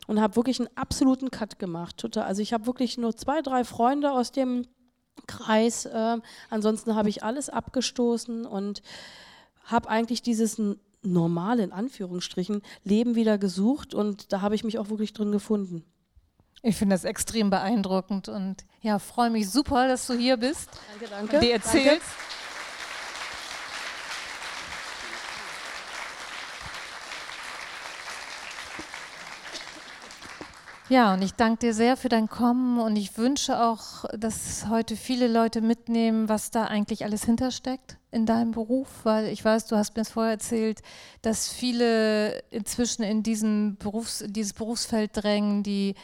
und 0.07 0.21
habe 0.21 0.37
wirklich 0.37 0.61
einen 0.61 0.69
absoluten 0.77 1.31
Cut 1.31 1.59
gemacht. 1.59 1.97
Total. 1.99 2.25
Also 2.25 2.43
ich 2.43 2.53
habe 2.53 2.67
wirklich 2.67 2.99
nur 2.99 3.17
zwei, 3.17 3.43
drei 3.43 3.65
Freunde 3.65 4.13
aus 4.13 4.33
dem 4.33 4.67
Kreis. 5.27 5.87
Äh, 5.87 6.19
ansonsten 6.51 6.95
habe 6.95 7.09
ich 7.09 7.23
alles 7.23 7.49
abgestoßen 7.49 8.47
und 8.47 8.83
habe 9.65 9.89
eigentlich 9.89 10.23
dieses 10.23 10.61
normale, 11.03 11.63
in 11.63 11.73
Anführungsstrichen, 11.73 12.63
Leben 12.83 13.15
wieder 13.15 13.39
gesucht 13.39 13.95
und 13.95 14.33
da 14.33 14.41
habe 14.41 14.55
ich 14.55 14.65
mich 14.65 14.79
auch 14.79 14.91
wirklich 14.91 15.13
drin 15.13 15.33
gefunden. 15.33 15.85
Ich 16.67 16.77
finde 16.77 16.95
das 16.95 17.05
extrem 17.05 17.51
beeindruckend 17.51 18.31
und 18.31 18.65
ja, 18.81 18.99
freue 18.99 19.29
mich 19.29 19.51
super, 19.51 19.87
dass 19.87 20.07
du 20.07 20.15
hier 20.15 20.39
bist. 20.39 20.71
Danke, 20.99 21.15
danke. 21.15 21.41
Die 21.41 21.51
erzählst. 21.51 21.85
Danke. 21.87 22.01
Ja, 30.91 31.15
und 31.15 31.23
ich 31.23 31.33
danke 31.33 31.61
dir 31.61 31.73
sehr 31.73 31.97
für 31.97 32.11
dein 32.11 32.29
Kommen 32.29 32.79
und 32.79 32.97
ich 32.97 33.17
wünsche 33.17 33.59
auch, 33.59 34.05
dass 34.13 34.67
heute 34.69 34.97
viele 34.97 35.29
Leute 35.29 35.63
mitnehmen, 35.63 36.29
was 36.29 36.51
da 36.51 36.65
eigentlich 36.65 37.05
alles 37.05 37.25
hintersteckt 37.25 37.97
in 38.11 38.27
deinem 38.27 38.51
Beruf, 38.51 38.89
weil 39.03 39.29
ich 39.29 39.43
weiß, 39.43 39.67
du 39.67 39.77
hast 39.77 39.97
mir 39.97 40.03
es 40.03 40.11
vorher 40.11 40.33
erzählt, 40.33 40.83
dass 41.23 41.49
viele 41.49 42.39
inzwischen 42.51 43.03
in 43.03 43.23
diesen 43.23 43.79
Berufs-, 43.79 44.25
dieses 44.29 44.53
Berufsfeld 44.53 45.13
drängen, 45.15 45.63
die 45.63 45.95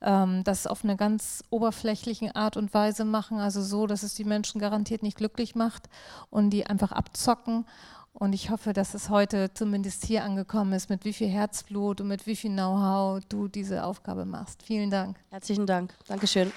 ähm, 0.00 0.42
das 0.44 0.66
auf 0.66 0.84
eine 0.84 0.96
ganz 0.96 1.44
oberflächliche 1.50 2.34
Art 2.34 2.56
und 2.56 2.72
Weise 2.72 3.04
machen, 3.04 3.38
also 3.40 3.60
so, 3.60 3.86
dass 3.86 4.02
es 4.02 4.14
die 4.14 4.24
Menschen 4.24 4.58
garantiert 4.58 5.02
nicht 5.02 5.18
glücklich 5.18 5.54
macht 5.54 5.90
und 6.30 6.48
die 6.48 6.66
einfach 6.66 6.92
abzocken. 6.92 7.66
Und 8.12 8.32
ich 8.32 8.50
hoffe, 8.50 8.72
dass 8.72 8.94
es 8.94 9.08
heute 9.08 9.54
zumindest 9.54 10.04
hier 10.04 10.24
angekommen 10.24 10.72
ist, 10.72 10.90
mit 10.90 11.04
wie 11.04 11.12
viel 11.12 11.28
Herzblut 11.28 12.00
und 12.00 12.08
mit 12.08 12.26
wie 12.26 12.36
viel 12.36 12.50
Know-how 12.50 13.22
du 13.28 13.48
diese 13.48 13.84
Aufgabe 13.84 14.24
machst. 14.24 14.62
Vielen 14.62 14.90
Dank. 14.90 15.16
Herzlichen 15.30 15.66
Dank. 15.66 15.94
Dankeschön. 16.06 16.52